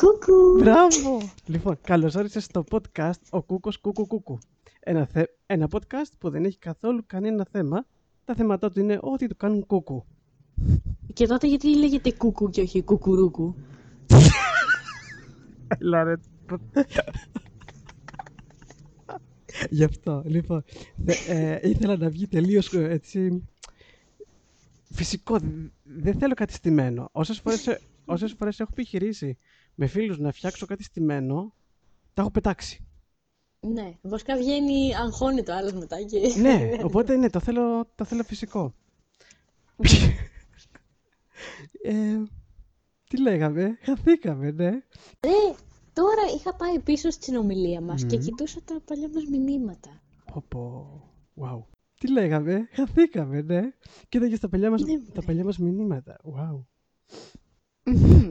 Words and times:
Κούκου! 0.00 0.58
Μπράβο! 0.58 1.30
Λοιπόν, 1.46 1.78
καλώς 1.80 2.14
όρισες 2.14 2.44
στο 2.44 2.64
podcast 2.70 3.20
«Ο 3.30 3.42
Κούκος 3.42 3.78
Κούκου 3.78 4.06
Κούκου». 4.06 4.38
Ένα, 4.80 5.06
θε... 5.06 5.24
ένα 5.46 5.68
podcast 5.70 6.10
που 6.18 6.30
δεν 6.30 6.44
έχει 6.44 6.58
καθόλου 6.58 7.02
κανένα 7.06 7.46
θέμα. 7.50 7.86
Τα 8.24 8.34
θέματα 8.34 8.70
του 8.70 8.80
είναι 8.80 8.98
ό,τι 9.02 9.26
του 9.26 9.36
κάνουν 9.36 9.66
κούκου. 9.66 10.04
Και 11.12 11.26
τότε 11.26 11.46
γιατί 11.46 11.76
λέγεται 11.76 12.12
κούκου 12.12 12.50
και 12.50 12.60
όχι 12.60 12.82
κουκουρούκου; 12.82 13.54
Έλα 15.78 16.04
ρε. 16.04 16.14
Γι' 19.70 19.84
αυτό, 19.84 20.22
λοιπόν, 20.26 20.64
θε- 21.06 21.28
ε, 21.28 21.68
ήθελα 21.68 21.96
να 21.96 22.08
βγει 22.08 22.26
τελείως 22.26 22.72
ε, 22.72 22.88
έτσι 22.90 23.48
φυσικό. 24.92 25.38
Δεν 25.82 26.18
θέλω 26.18 26.34
κάτι 26.34 26.52
στημένο. 26.52 27.08
Όσες 27.12 27.38
φορές, 27.38 27.78
όσες 28.04 28.32
φορές 28.38 28.60
έχω 28.60 28.70
επιχειρήσει 28.72 29.38
με 29.78 29.86
φίλους 29.86 30.18
να 30.18 30.32
φτιάξω 30.32 30.66
κάτι 30.66 30.82
στημένο, 30.82 31.54
τα 32.14 32.22
έχω 32.22 32.30
πετάξει. 32.30 32.86
Ναι, 33.60 33.98
βασικά 34.02 34.36
βγαίνει, 34.36 34.94
αγχώνει 34.94 35.42
το 35.42 35.52
άλλος 35.52 35.72
μετά 35.72 36.02
και... 36.02 36.34
ναι, 36.40 36.70
οπότε 36.82 37.16
ναι, 37.16 37.30
το 37.30 37.40
θέλω, 37.40 37.86
το 37.94 38.04
θέλω 38.04 38.22
φυσικό. 38.22 38.74
ε, 41.82 42.22
τι 43.08 43.20
λέγαμε, 43.20 43.78
χαθήκαμε, 43.82 44.50
ναι. 44.50 44.66
Ε, 45.20 45.54
τώρα 45.92 46.22
είχα 46.36 46.54
πάει 46.54 46.78
πίσω 46.80 47.10
στην 47.10 47.36
ομιλία 47.36 47.80
μας 47.80 48.04
και 48.04 48.16
Μμμ. 48.16 48.22
κοιτούσα 48.22 48.60
τα 48.64 48.80
παλιά 48.84 49.08
μας 49.14 49.24
μηνύματα. 49.24 50.00
Πω 50.32 50.44
πω, 50.48 51.00
wow. 51.40 51.62
Τι 51.98 52.12
λέγαμε, 52.12 52.68
χαθήκαμε, 52.72 53.40
ναι. 53.40 53.60
Κοίταγες 54.08 54.40
τα 54.40 54.48
παλιά 54.48 54.70
μας, 54.70 54.82
Ναι, 54.82 54.98
τα 55.12 55.22
παλιά 55.22 55.44
μας 55.44 55.58
μηνύματα, 55.58 56.16
wow. 56.24 56.64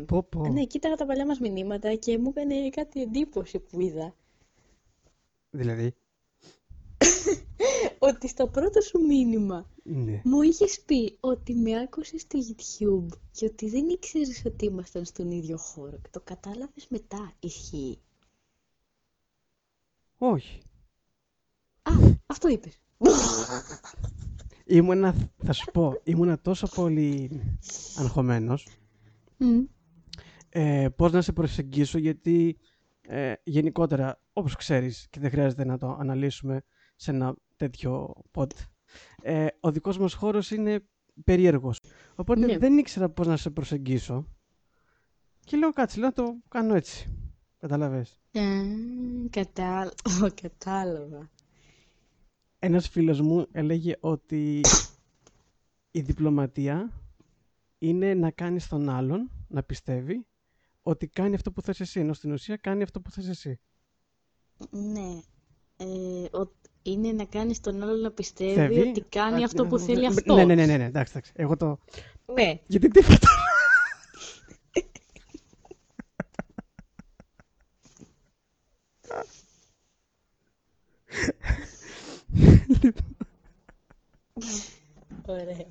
Μμμ. 0.09 0.19
Πω 0.19 0.23
πω. 0.23 0.47
Ναι, 0.47 0.65
κοίταγα 0.65 0.95
τα 0.95 1.05
παλιά 1.05 1.25
μας 1.25 1.39
μηνύματα 1.39 1.95
και 1.95 2.17
μου 2.17 2.33
έκανε 2.35 2.69
κάτι 2.69 3.01
εντύπωση 3.01 3.59
που 3.59 3.81
είδα. 3.81 4.15
Δηλαδή, 5.49 5.93
Ότι 7.99 8.27
στο 8.27 8.47
πρώτο 8.47 8.81
σου 8.81 8.99
μήνυμα 9.07 9.69
ναι. 9.83 10.21
μου 10.23 10.41
είχες 10.41 10.81
πει 10.85 11.17
ότι 11.19 11.53
με 11.53 11.79
άκουσες 11.81 12.21
στο 12.21 12.39
YouTube 12.39 13.17
και 13.31 13.45
ότι 13.45 13.69
δεν 13.69 13.89
ήξερες 13.89 14.45
ότι 14.45 14.65
ήμασταν 14.65 15.05
στον 15.05 15.31
ίδιο 15.31 15.57
χώρο 15.57 15.97
και 16.01 16.09
το 16.11 16.21
κατάλαβες 16.23 16.87
μετά. 16.89 17.31
Ισχύει. 17.39 17.99
Όχι. 20.17 20.61
Α, 21.81 21.91
αυτό 22.25 22.47
είπες. 22.47 22.79
Ήμουνα, 24.65 25.15
θα 25.43 25.53
σου 25.53 25.71
πω, 25.71 26.01
ήμουνα 26.03 26.39
τόσο 26.39 26.67
πολύ 26.67 27.41
αγχωμένος. 27.99 28.67
Μμ. 29.37 29.63
Ε, 30.57 30.87
πώς 30.95 31.11
να 31.11 31.21
σε 31.21 31.33
προσεγγίσω, 31.33 31.97
γιατί 31.97 32.57
ε, 33.01 33.33
γενικότερα, 33.43 34.21
όπως 34.33 34.55
ξέρεις 34.55 35.07
και 35.09 35.19
δεν 35.19 35.29
χρειάζεται 35.29 35.65
να 35.65 35.77
το 35.77 35.97
αναλύσουμε 35.99 36.61
σε 36.95 37.11
ένα 37.11 37.35
τέτοιο 37.55 38.13
pod, 38.31 38.47
ε, 39.21 39.47
ο 39.59 39.71
δικός 39.71 39.97
μας 39.97 40.13
χώρος 40.13 40.51
είναι 40.51 40.85
περίεργος. 41.23 41.79
Οπότε 42.15 42.45
Ναι. 42.45 42.57
δεν 42.57 42.77
ήξερα 42.77 43.09
πώς 43.09 43.27
να 43.27 43.37
σε 43.37 43.49
προσεγγίσω. 43.49 44.27
Και 45.39 45.57
λέω 45.57 45.71
κάτσε, 45.71 45.99
λέω 45.99 46.07
να 46.07 46.13
το 46.13 46.35
κάνω 46.49 46.75
έτσι. 46.75 47.09
Καταλαβες. 47.59 48.21
Α, 48.37 48.41
κατάλαβα. 49.29 49.93
Κατάλαβα. 50.41 51.29
Ένας 52.59 52.87
φίλος 52.89 53.21
μου 53.21 53.47
έλεγε 53.51 53.95
ότι 53.99 54.61
η 55.91 56.01
διπλωματία 56.01 56.91
είναι 57.77 58.13
να 58.13 58.31
κάνεις 58.31 58.67
τον 58.67 58.89
άλλον 58.89 59.31
να 59.47 59.63
πιστεύει 59.63 60.25
ότι 60.87 61.07
κάνει 61.07 61.35
αυτό 61.35 61.51
που 61.51 61.61
θες 61.61 61.79
εσύ, 61.79 61.99
ενώ 61.99 62.13
στην 62.13 62.31
ουσία 62.31 62.57
κάνει 62.57 62.83
αυτό 62.83 63.01
που 63.01 63.11
θες 63.11 63.27
εσύ. 63.27 63.59
Ναι. 64.69 65.21
Ε, 65.77 66.37
ο- 66.37 66.51
είναι 66.81 67.11
να 67.11 67.25
κάνεις 67.25 67.59
τον 67.59 67.83
άλλο 67.83 67.95
να 68.01 68.11
πιστεύει 68.11 68.67
Πιστεύει; 68.67 68.89
ότι 68.89 69.01
κάνει 69.01 69.41
Α, 69.41 69.45
αυτό 69.45 69.63
ναι, 69.63 69.69
που 69.69 69.75
ναι, 69.77 69.83
θέλει 69.83 69.99
ναι, 69.99 70.07
αυτός. 70.07 70.35
Ναι, 70.35 70.45
ναι, 70.45 70.55
ναι, 70.55 70.65
ναι, 70.65 70.77
ναι, 70.77 70.85
εντάξει, 70.85 71.11
εντάξει. 71.15 71.31
Εγώ 71.35 71.57
το... 71.57 71.79
Ναι. 72.33 72.59
Γιατί 72.67 72.87
τίποτα. 72.87 73.27
Λοιπόν, 82.81 83.15
Ωραία. 85.25 85.65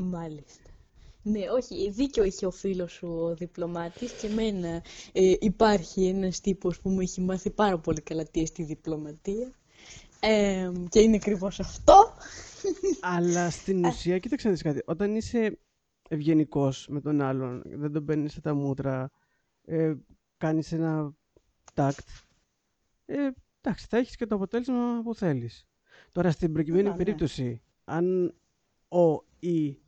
Μάλιστα. 0.00 0.70
Ναι, 1.22 1.50
όχι, 1.50 1.90
δίκιο 1.90 2.24
είχε 2.24 2.46
ο 2.46 2.50
φίλος 2.50 2.92
σου 2.92 3.08
ο 3.08 3.34
διπλωμάτης 3.34 4.12
και 4.12 4.26
εμένα 4.26 4.82
ε, 5.12 5.34
υπάρχει 5.40 6.06
ένας 6.06 6.40
τύπος 6.40 6.80
που 6.80 6.90
μου 6.90 7.00
έχει 7.00 7.20
μάθει 7.20 7.50
πάρα 7.50 7.78
πολύ 7.78 8.00
καλά 8.00 8.24
τι 8.24 8.46
στη 8.46 8.62
διπλωματία 8.62 9.52
Ε, 10.20 10.72
και 10.88 11.00
είναι 11.00 11.16
ακριβώς 11.16 11.60
αυτό. 11.60 11.94
Αλλά 13.00 13.50
στην 13.60 13.84
ουσία, 13.84 14.18
κοίταξε 14.18 14.46
να 14.46 14.52
δεις 14.52 14.62
κάτι. 14.62 14.82
Όταν 14.84 15.14
είσαι 15.14 15.58
ευγενικός 16.08 16.86
με 16.90 17.00
τον 17.00 17.20
άλλον, 17.20 17.62
δεν 17.64 17.92
τον 17.92 18.04
παίρνεις 18.04 18.32
στα 18.32 18.54
μούτρα, 18.54 19.10
ε, 19.64 19.94
κάνεις 20.36 20.72
ένα 20.72 21.14
τάκτ, 21.74 22.08
ε, 23.06 23.28
εντάξει, 23.60 23.86
θα 23.88 23.96
έχεις 23.96 24.16
και 24.16 24.26
το 24.26 24.34
αποτέλεσμα 24.34 25.00
που 25.04 25.14
θέλεις. 25.14 25.66
Τώρα, 26.12 26.30
στην 26.30 26.52
προκειμένη 26.52 26.82
Καλά, 26.82 26.96
ναι. 26.96 27.04
περίπτωση, 27.04 27.62
αν 27.84 28.34
ο 28.88 29.22
ή 29.38 29.78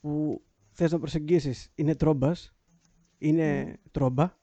που 0.00 0.42
θες 0.72 0.92
να 0.92 0.98
προσεγγίσεις 0.98 1.70
είναι 1.74 1.94
τρόμπας, 1.94 2.54
είναι 3.18 3.78
τρόμπα, 3.90 4.36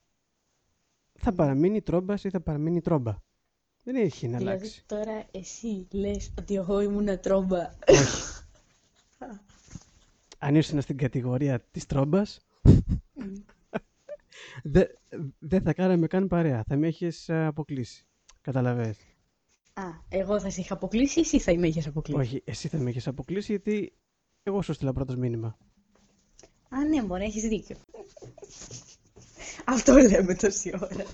θα 1.13 1.33
παραμείνει 1.33 1.81
τρόμπας 1.81 2.23
ή 2.23 2.29
θα 2.29 2.41
παραμείνει 2.41 2.81
τρόμπα; 2.81 3.16
Δεν 3.83 3.95
έχει 3.95 4.27
να 4.27 4.38
Δηλαδή 4.38 4.55
αλλάξει. 4.57 4.83
τώρα 4.85 5.25
εσύ 5.31 5.88
λες 5.91 6.33
ότι 6.38 6.55
εγώ 6.55 6.81
ήμουν 6.81 7.19
τρόμπα. 7.19 7.69
Όχι. 7.88 8.44
Αν 10.38 10.55
ήσουν 10.55 10.81
στην 10.81 10.97
κατηγορία 10.97 11.59
της 11.71 11.85
τρόμπας, 11.85 12.39
δεν 14.63 14.88
δεν 15.39 15.61
θα 15.61 15.73
κάναμε 15.73 16.07
καν 16.07 16.27
παρέα. 16.27 16.63
Θα 16.67 16.77
με 16.77 16.88
έχεις 16.88 17.29
ε, 17.29 17.45
αποκλείσει. 17.45 18.07
Καταλαβες. 18.41 18.97
Α, 19.73 19.83
εγώ 20.09 20.39
θα 20.39 20.49
σε 20.49 20.61
είχα 20.61 20.73
αποκλείσει, 20.73 21.19
εσύ 21.19 21.39
θα 21.39 21.57
με 21.57 21.67
είχες 21.67 21.88
αποκλείσει; 21.88 22.21
Όχι, 22.21 22.41
εσύ 22.45 22.67
θα 22.67 22.77
με 22.77 22.89
έχεις 22.89 23.07
αποκλείσει 23.07 23.51
γιατί 23.51 23.94
εγώ 24.47 24.61
σου 24.61 24.73
στείλα 24.73 24.94
πρώτος 24.94 25.16
μήνυμα. 25.16 25.57
Α, 26.69 26.83
ναι, 26.85 27.01
μπορεί, 27.01 27.23
έχεις 27.23 27.44
δίκιο. 27.44 27.75
Αυτό 29.66 29.94
λέμε 29.94 30.35
τόση 30.35 30.72
ώρα. 30.81 31.06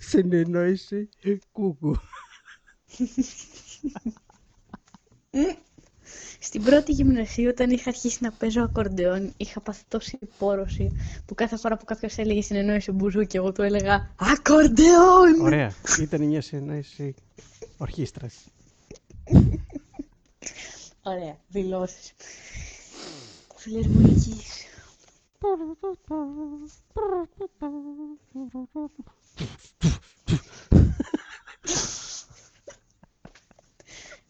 Συνεννόηση 0.00 1.08
κούκου. 1.52 1.96
Στην 6.40 6.62
πρώτη 6.62 6.92
γυμνασίου, 6.92 7.48
όταν 7.48 7.70
είχα 7.70 7.88
αρχίσει 7.90 8.18
να 8.22 8.32
παίζω 8.32 8.62
ακορντεόν, 8.62 9.32
είχα 9.36 9.60
πάθει 9.60 9.82
τόση 9.88 10.18
πόρωση 10.38 10.90
που 11.26 11.34
κάθε 11.34 11.56
φορά 11.56 11.76
που 11.76 11.84
κάποιος 11.84 12.16
έλεγε 12.16 12.42
συνεννόηση 12.42 12.90
μπουζούκι, 12.92 13.36
εγώ 13.36 13.52
του 13.52 13.62
έλεγα 13.62 14.14
Ακορντεόν! 14.16 15.40
Ωραία. 15.40 15.72
Ήταν 16.00 16.22
μια 16.22 16.40
συνεννόηση 16.40 17.14
ορχήστρας. 17.76 18.34
Ωραία, 21.02 21.36
δηλώσεις. 21.48 22.12
Φιλερμονικής. 23.56 24.64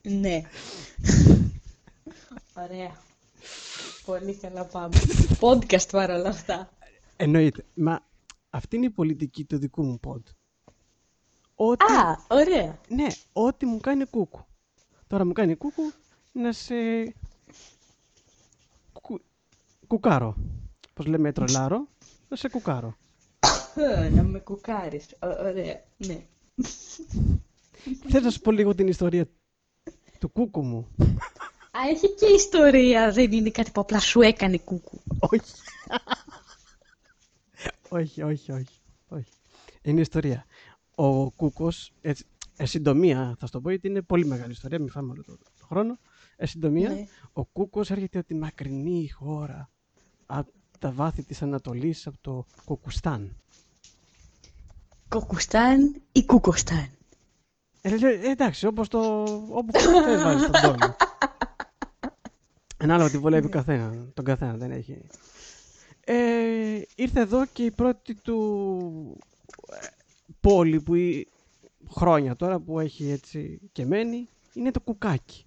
Ναι. 0.03 0.43
Ωραία. 2.55 2.97
Πολύ 4.07 4.35
καλά 4.35 4.65
πάμε. 4.65 4.97
Podcast 5.41 5.89
παρόλα 5.91 6.29
αυτά. 6.29 6.71
Εννοείται. 7.17 7.65
Μα 7.75 8.01
αυτή 8.51 8.77
είναι 8.77 8.87
η 8.87 8.91
πολιτική 8.91 9.45
του 9.45 9.59
δικού 9.59 9.83
μου 9.85 10.01
pod. 10.07 10.23
Ό,τι, 11.55 11.85
Α, 11.93 12.19
ωραία. 12.29 12.79
ναι, 12.89 13.07
ό,τι 13.33 13.67
μου 13.67 13.81
κάνει 13.81 14.05
κούκου. 14.07 14.45
Τώρα 15.07 15.25
μου 15.27 15.33
κάνει 15.33 15.57
κούκου 15.57 15.93
να 16.33 16.53
σε 16.53 16.75
κου... 18.93 19.21
κουκάρω. 19.87 20.37
Πώς 20.95 21.07
λέμε 21.07 21.33
τρολάρω, 21.33 21.89
να 22.29 22.37
σε 22.37 22.49
κουκάρω. 22.49 22.97
Ε, 23.75 24.09
Να 24.15 24.23
με 24.23 24.39
κουκάρεις. 24.39 25.07
Ω- 25.13 25.27
Ωραία, 25.47 25.85
ναι. 25.97 26.27
Θες 28.09 28.23
να 28.23 28.31
σου 28.31 28.41
πω 28.41 28.51
λίγο 28.51 28.75
την 28.75 28.89
ιστορία 28.89 29.27
του 30.19 30.29
κούκου 30.29 30.63
μου; 30.65 30.89
Α, 31.71 31.79
έχει 31.91 32.15
και 32.15 32.27
ιστορία. 32.27 33.13
Δεν 33.13 33.33
είναι 33.33 33.51
κάτι 33.51 33.71
που 33.71 33.81
απλά 33.81 33.99
σου 34.01 34.21
έκανε 34.21 34.59
κούκου. 34.59 35.01
όχι. 35.19 35.41
όχι, 37.89 38.23
όχι, 38.23 38.53
όχι, 38.53 38.81
όχι. 39.09 39.31
Είναι 39.83 40.01
ιστορία. 40.01 40.45
ο 40.95 41.31
Κούκος, 41.31 41.93
έτσι, 42.01 42.25
ε, 42.57 42.67
συντομία 42.67 43.37
θα 43.39 43.47
σου 43.47 43.53
το 43.53 43.61
πω, 43.61 43.71
γιατί 43.71 43.87
είναι 43.89 44.03
πολύ 44.03 44.27
μεγάλη 44.27 44.53
ιστορία, 44.53 44.79
μην 44.79 44.91
φάμε 44.91 45.13
όλο 45.13 45.25
το, 45.25 45.37
το 45.59 45.67
χρόνο. 45.67 45.99
Ε, 46.43 46.47
συντομία, 46.47 46.89
Ναι. 46.89 47.05
ο 47.33 47.45
Κούκος 47.45 47.91
έρχεται 47.91 48.19
από 48.19 48.27
τη 48.27 48.35
μακρινή 48.35 49.09
χώρα, 49.11 49.71
από 50.27 50.51
τα 50.79 50.93
βάθη 50.93 51.23
της 51.23 51.43
Ανατολής, 51.43 52.07
από 52.07 52.17
το 52.21 52.47
Κοκουστάν. 52.65 53.37
Κοκουστάν 55.09 56.03
ή 56.13 56.25
Κουκοστάν. 56.25 56.89
Ε, 57.81 57.97
λέ- 57.97 58.25
ε, 58.25 58.31
εντάξει, 58.31 58.67
όπως 58.67 58.89
το... 58.89 59.23
όπου 59.51 59.73
θες 60.05 60.23
βάζεις 60.25 60.51
τον 60.51 60.61
τόνο. 60.63 60.97
Ανάλογα 62.77 63.11
τι 63.11 63.19
βολεύει 63.19 63.49
καθένα, 63.49 64.07
τον 64.15 64.25
καθένα, 64.25 64.57
δεν 64.57 64.71
έχει. 64.71 64.99
Ε, 66.05 66.83
ήρθε 66.95 67.21
εδώ 67.21 67.47
και 67.47 67.65
η 67.65 67.71
πρώτη 67.71 68.15
του 68.15 69.19
ε, 69.69 69.87
πόλη 70.41 70.81
που 70.81 70.95
η- 70.95 71.29
χρόνια 71.91 72.37
τώρα 72.37 72.59
που 72.61 72.81
έχει 72.81 73.11
έτσι 73.11 73.61
και 73.73 73.85
μένει 73.87 74.29
είναι 74.55 74.71
το 74.71 74.81
κουκάκι. 74.81 75.45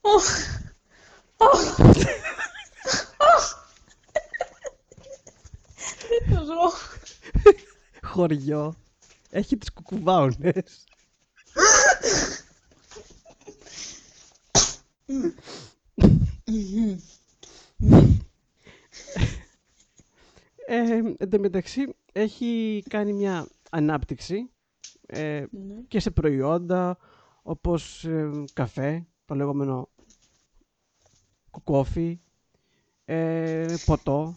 Οχ. 0.00 0.24
Οχ. 1.36 1.76
Δεν 6.08 6.36
το 6.36 6.44
ζω. 6.44 6.72
Χωριό. 8.02 8.74
Έχει 9.30 9.56
τις 9.56 9.72
κουκουβάουνες. 9.72 10.84
Μμμ. 16.46 16.96
Ε, 20.66 21.00
εν 21.18 21.30
τω 21.30 21.38
μεταξύ 21.38 21.94
έχει 22.12 22.82
κάνει 22.88 23.12
μια 23.12 23.46
ανάπτυξη 23.70 24.50
ε, 25.06 25.44
Ναι. 25.50 25.74
και 25.88 26.00
σε 26.00 26.10
προϊόντα 26.10 26.98
όπως 27.42 28.04
ε, 28.04 28.30
καφέ, 28.52 29.06
το 29.30 29.36
λεγόμενο 29.36 29.88
κουκόφι, 31.50 32.18
ε, 33.04 33.74
ποτό, 33.84 34.36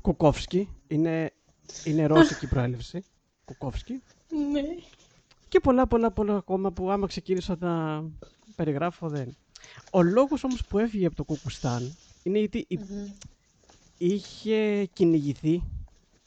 κουκόφσκι, 0.00 0.68
είναι, 0.86 1.32
είναι 1.84 2.06
ρώσικη 2.06 2.46
προέλευση, 2.46 3.04
κουκόφσκι 3.44 4.02
Ναι. 4.52 4.62
και 5.48 5.60
πολλά 5.60 5.86
πολλά 5.86 6.10
πολλά 6.10 6.36
ακόμα 6.36 6.72
που 6.72 6.90
άμα 6.90 7.06
ξεκίνησα 7.06 7.56
να 7.60 8.04
περιγράφω 8.56 9.08
δεν. 9.08 9.36
Ο 9.92 10.02
λόγος 10.02 10.44
όμως 10.44 10.64
που 10.66 10.78
έφυγε 10.78 11.06
από 11.06 11.16
το 11.16 11.24
Κουκουστάν 11.24 11.96
είναι 12.22 12.38
γιατί 12.38 12.64
η- 12.68 12.76
Μμμ. 12.78 13.06
είχε 13.98 14.84
κυνηγηθεί 14.92 15.62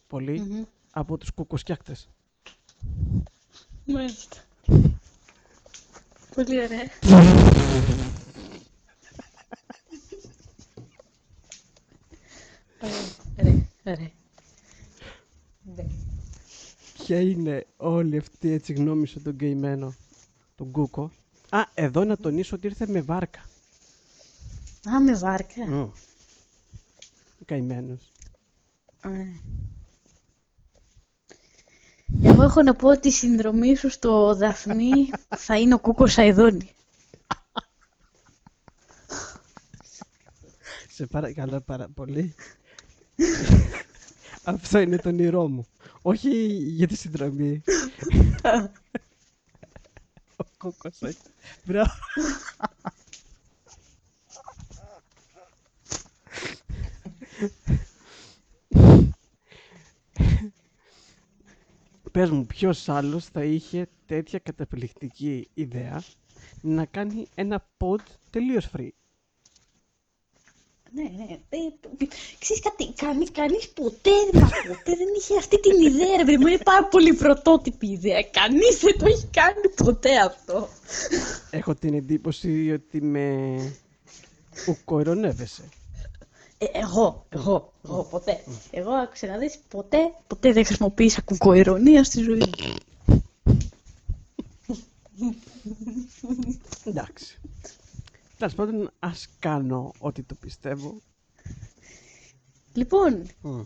πολύ 0.07 0.40
Μμμ. 0.42 0.63
από 0.92 1.18
τους 1.18 1.31
κουκουσκιάκτες. 1.31 2.10
Μάλιστα. 3.86 4.38
Πολύ 6.38 6.57
ωραία. 6.57 6.88
Ωραία, 12.81 13.04
ωραία, 13.39 13.66
ωραία. 13.86 14.12
Ναι. 15.75 15.86
Ποια 16.94 17.19
είναι 17.22 17.66
όλη 17.78 18.18
αυτή 18.18 18.51
έτσι 18.51 18.74
γνώμη 18.74 19.07
σου 19.07 19.22
τον 19.22 19.38
καημένο, 19.38 19.94
τον 20.56 20.72
Κούκο; 20.72 21.12
Α, 21.50 21.60
εδώ 21.74 22.04
να 22.04 22.18
τονίσω 22.18 22.56
ότι 22.56 22.68
ήρθε 22.68 22.88
με 22.88 23.01
βάρκα. 23.01 23.40
Α, 24.90 25.01
με 25.01 25.13
βάρκα. 25.16 25.66
Mm. 25.72 25.90
Καημένος. 27.45 28.12
Ωραία. 29.06 29.42
Εγώ 32.38 32.45
έχω 32.45 32.62
να 32.62 32.74
πω 32.75 32.89
ότι 32.89 33.07
η 33.07 33.12
συνδρομή 33.12 33.75
σου 33.75 33.89
στο 33.89 34.36
Δαφνί 34.36 35.10
θα 35.38 35.60
είναι 35.60 35.74
ο 35.74 35.80
Κούκος 35.80 36.18
Αιδόνη. 36.18 36.75
Σε 40.89 41.06
παρακαλώ 41.06 41.62
πάρα 41.62 41.88
πολύ. 41.95 42.36
Αυτό 44.44 44.80
είναι 44.80 44.98
το 44.98 45.10
όνειρό 45.10 45.48
μου. 45.48 45.68
Όχι 46.01 46.30
για 46.54 46.88
τη 46.88 46.95
συνδρομή. 46.95 47.63
Ο 50.36 50.44
Κούκος. 50.57 51.01
ε. 51.01 51.13
Μπράβο. 51.66 51.92
Πες 62.12 62.30
μου, 62.30 62.45
ποιος 62.45 62.89
άλλος 62.89 63.25
θα 63.25 63.44
είχε 63.44 63.88
τέτοια 64.06 64.39
καταπληκτική 64.39 65.48
ιδέα 65.54 66.04
να 66.62 66.86
κάνει 66.86 67.27
ένα 67.36 67.68
pod 67.77 68.01
τελείως 68.30 68.69
free; 68.77 68.89
Ναι, 70.92 71.04
ναι. 71.04 71.39
Ε, 71.50 71.57
ξέρεις 72.39 72.63
κάτι, 72.63 72.94
κανείς, 72.94 73.31
κανείς 73.31 73.69
ποτέ, 73.69 74.12
μα 74.33 74.50
ποτέ 74.68 74.95
δεν 74.95 75.07
είχε 75.18 75.38
αυτή 75.38 75.59
την 75.59 75.81
ιδέα, 75.81 76.18
ρε 76.18 76.24
παιδί 76.24 76.38
μου. 76.38 76.48
Είναι 76.48 76.57
πάρα 76.63 76.88
πολύ 76.88 77.13
πρωτότυπη 77.13 77.88
ιδέα. 77.88 78.24
Κανείς 78.24 78.80
δεν 78.80 78.98
το 78.98 79.06
έχει 79.06 79.27
κάνει 79.31 79.69
ποτέ 79.75 80.18
αυτό. 80.18 80.68
Έχω 81.51 81.75
την 81.75 81.94
εντύπωση 81.94 82.71
ότι 82.71 83.01
με 83.01 83.57
ουκοειρωνεύεσαι. 84.68 85.69
Ε, 86.57 86.65
εγώ, 86.74 87.25
εγώ, 87.30 87.74
εγώ, 87.86 88.04
ποτέ. 88.04 88.44
Εγώ, 88.71 88.92
άκουσε 88.92 89.25
να 89.27 89.38
δεις, 89.38 89.59
ποτέ, 89.68 89.98
ποτέ 90.27 90.51
δεν 90.54 90.65
χρησιμοποίησα 90.65 91.21
κουκοειρωνία 91.21 92.04
στη 92.04 92.21
ζωή 92.21 92.38
μου. 92.38 92.75
Εντάξει. 96.86 97.39
Τέλος 98.38 98.54
πάντων, 98.54 98.92
ας 99.00 99.27
κάνω 99.39 99.92
ό,τι 100.00 100.24
το 100.24 100.36
πιστεύω. 100.36 101.01
Λοιπόν, 102.74 103.25
Μμ. 103.42 103.59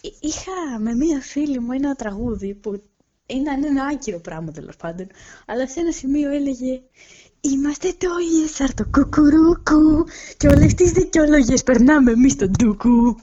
εί- 0.00 0.16
είχα 0.20 0.78
με 0.78 0.94
μία 0.94 1.20
φίλη 1.20 1.58
μου 1.60 1.72
ένα 1.72 1.94
τραγούδι 1.94 2.54
που 2.54 2.82
είναι 3.26 3.50
ένα 3.66 3.84
άκυρο 3.84 4.20
πράγμα 4.20 4.52
τέλος 4.52 4.76
πάντων, 4.76 5.06
αλλά 5.46 5.68
σε 5.68 5.80
ένα 5.80 5.92
σημείο 5.92 6.30
έλεγε 6.30 6.82
Είμαστε 7.52 7.92
το 7.98 8.08
ESR 8.34 8.68
το 8.74 8.84
κουκουρούκου 8.92 10.06
και 10.36 10.48
όλες 10.48 10.74
τις 10.74 10.90
δικαιολογίες 10.92 11.62
περνάμε 11.62 12.10
εμείς 12.10 12.36
τον 12.36 12.50
ντούκου. 12.50 13.16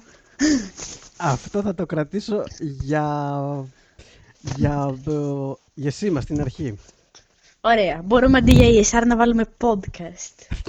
Αυτό 1.17 1.61
θα 1.61 1.73
το 1.75 1.85
κρατήσω 1.85 2.43
για, 2.59 3.65
για, 4.55 4.95
το- 5.03 5.59
για 5.73 5.91
σήμα 5.91 6.21
στην 6.21 6.41
αρχή. 6.41 6.77
Ωραία, 7.61 8.01
μπορούμε 8.01 8.37
αντί 8.37 8.51
για 8.51 8.81
ESR 9.01 9.05
να 9.07 9.15
βάλουμε 9.15 9.45
podcast. 9.57 10.61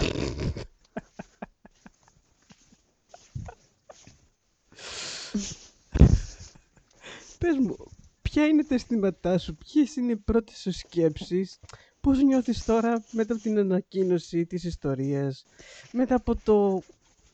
Πες 7.38 7.56
μου, 7.60 7.76
ποια 8.22 8.46
είναι 8.46 8.64
τα 8.64 8.74
αισθήματά 8.74 9.38
σου, 9.38 9.56
ποιες 9.56 9.96
είναι 9.96 10.12
οι 10.12 10.16
πρώτες 10.16 10.56
σου 10.58 10.72
σκέψεις, 10.72 11.58
πώς 12.02 12.22
νιώθεις 12.22 12.64
τώρα 12.64 13.02
μετά 13.10 13.32
από 13.32 13.42
την 13.42 13.58
ανακοίνωση 13.58 14.44
της 14.46 14.64
ιστορίας, 14.64 15.44
μετά 15.92 16.14
από 16.14 16.36
το 16.44 16.82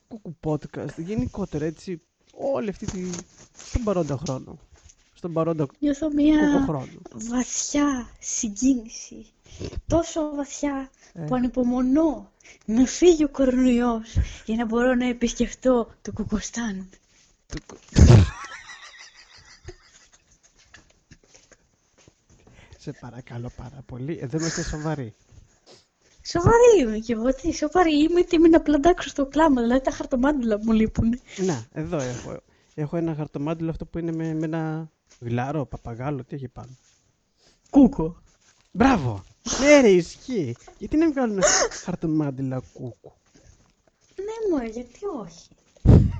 Κουκου 0.08 0.37
Podcast, 0.44 0.94
γενικότερα 0.96 1.64
έτσι, 1.64 2.00
όλη 2.34 2.68
αυτή 2.68 2.87
τη... 2.87 3.10
στον 3.68 3.82
παρόντα 3.84 4.16
χρόνο. 4.16 4.58
Στον 5.14 5.32
παρόντα 5.32 5.66
Νιώθω 5.78 6.10
μία 6.12 6.52
κουκοχρόνο. 6.52 7.00
βαθιά 7.12 8.08
συγκίνηση. 8.18 9.26
Τόσο 9.87 10.34
βαθιά 10.34 10.90
Ε. 11.12 11.20
που 11.25 11.34
ανυπομονώ 11.34 12.32
να 12.64 12.87
φύγει 12.87 13.25
ο 13.25 13.28
κορονοϊός 13.28 14.16
για 14.44 14.56
να 14.56 14.64
μπορώ 14.64 14.94
να 14.94 15.06
επισκεφτώ 15.08 15.94
το 16.02 16.12
κουκοστάν. 16.12 16.88
Του 17.46 17.58
κο- 17.66 17.76
Σε 22.88 22.97
παρακαλώ 23.00 23.50
πάρα 23.57 23.83
πολύ, 23.87 24.18
εδώ 24.21 24.38
είμαστε 24.38 24.62
σοβαροί. 24.62 25.14
Σοβαρή 26.25 26.80
είμαι 26.80 26.99
κι 26.99 27.12
εγώ, 27.12 27.35
τι 27.35 27.52
σοβαρή 27.52 28.02
είμαι, 28.02 28.21
έτοιμη 28.21 28.49
να 28.49 28.61
πλαντάξω 28.61 29.09
στο 29.09 29.26
κλάμα, 29.26 29.62
δηλαδή 29.62 29.80
τα 29.80 29.90
χαρτομάτιλα 29.90 30.59
μου 30.62 30.73
λείπουν. 30.73 31.21
Να, 31.37 31.66
εδώ 31.73 31.97
έχω. 31.97 32.37
Έχω 32.75 32.97
ένα 32.97 33.14
χαρτομάτιλο 33.14 33.71
αυτό 33.71 33.87
που 33.87 33.99
είναι 33.99 34.12
με, 34.12 34.35
με 34.35 34.45
ένα 34.45 34.90
γλάρο, 35.21 35.66
παπαγάλο, 35.66 36.25
τι 36.25 36.35
έχει 36.35 36.49
πάνω. 36.49 36.76
Κούκο. 37.71 38.16
Μπράβο! 38.71 39.25
Ναι 39.61 39.80
ρε, 39.80 39.88
ισχύει. 39.88 40.57
Γιατί 40.78 40.97
να 40.97 41.04
μην 41.04 41.14
κάνουν 41.14 41.42
χαρτομάτιλα 41.85 42.62
κούκου; 42.73 43.12
Ναι 44.16 44.50
μωρέ, 44.50 44.68
γιατί 44.68 44.99
όχι. 45.23 45.49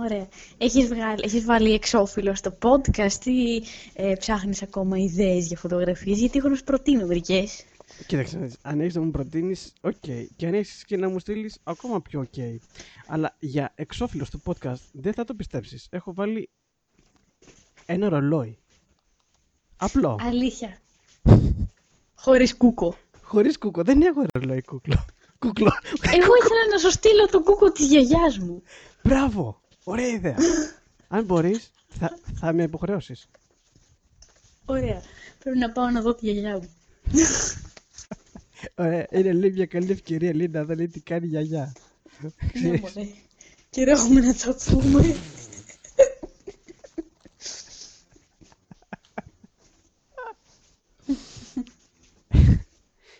Ωραία. 0.00 0.28
Έχεις, 0.58 0.86
βγάλει, 0.86 1.20
έχεις 1.22 1.44
βάλει 1.44 1.72
εξώφυλλο 1.72 2.34
στο 2.34 2.58
podcast 2.62 3.24
ή 3.24 3.62
ε, 3.94 4.12
ψάχνεις 4.18 4.62
ακόμα 4.62 4.98
ιδέες 4.98 5.46
για 5.46 5.56
φωτογραφίες, 5.56 6.18
γιατί 6.18 6.38
έχω 6.38 6.48
να 6.48 6.54
σου 6.54 6.64
προτείνω 6.64 7.06
μερικές. 7.06 7.64
Κοίταξε, 8.06 8.38
να 8.38 8.44
δεις, 8.44 8.56
αν 8.62 8.80
έχεις 8.80 8.94
να 8.94 9.00
μου 9.00 9.10
προτείνεις, 9.10 9.72
οκ. 9.80 9.94
Και 10.36 10.46
αν 10.46 10.54
έχεις 10.54 10.84
και 10.84 10.96
να 10.96 11.08
μου 11.08 11.18
στείλεις, 11.18 11.58
ακόμα 11.64 12.02
πιο 12.02 12.20
οκ. 12.20 12.60
Αλλά 13.06 13.36
για 13.38 13.72
εξώφυλλο 13.74 14.26
του 14.30 14.42
podcast 14.44 14.80
δεν 14.92 15.12
θα 15.12 15.24
το 15.24 15.34
πιστέψεις. 15.34 15.86
Έχω 15.90 16.14
βάλει 16.14 16.48
ένα 17.86 18.08
ρολόι. 18.08 18.58
Απλό. 19.76 20.18
Αλήθεια. 20.20 20.78
Χωρίς 22.14 22.56
κούκο. 22.56 22.96
Χωρίς 23.22 23.58
κούκο. 23.58 23.82
Δεν 23.82 24.02
έχω 24.02 24.24
ρολόι 24.32 24.62
κούκλο. 24.62 25.04
Κούκλο. 25.38 25.72
Εγώ 26.02 26.32
ήθελα 26.40 26.66
να 26.72 26.78
σου 26.78 26.90
στείλω 26.90 27.26
το 27.26 27.42
κούκο 27.42 27.72
της 27.72 27.86
γιαγιάς 27.86 28.38
μου. 28.38 28.62
Μπράβο. 29.02 29.60
Ωραία 29.88 30.06
ιδέα. 30.06 30.36
αν 31.08 31.24
μπορείς, 31.24 31.70
θα, 31.88 32.18
θα 32.40 32.52
με 32.52 32.62
υποχρεώσεις. 32.62 33.28
Ωραία. 34.64 35.02
Πρέπει 35.38 35.58
να 35.58 35.70
πάω 35.72 35.90
να 35.90 36.00
δω 36.00 36.14
τη 36.14 36.30
γιαγιά 36.30 36.52
μου. 36.58 36.68
Ωραία. 38.84 39.06
Είναι 39.10 39.32
λέει 39.32 39.50
μια 39.50 39.66
καλή 39.66 39.90
ευκαιρία 39.90 40.34
λέει, 40.34 40.48
να 40.48 40.64
δω 40.64 40.74
λέει, 40.74 40.88
τι 40.88 41.00
κάνει 41.00 41.26
η 41.26 41.28
γιαγιά. 41.28 41.72
Ναι, 42.62 42.68
μωρέ. 42.68 43.08
Καιρό 43.70 43.90
έχουμε 43.90 44.20
να 44.20 44.34
τα 44.34 44.56
πούμε. 44.70 45.16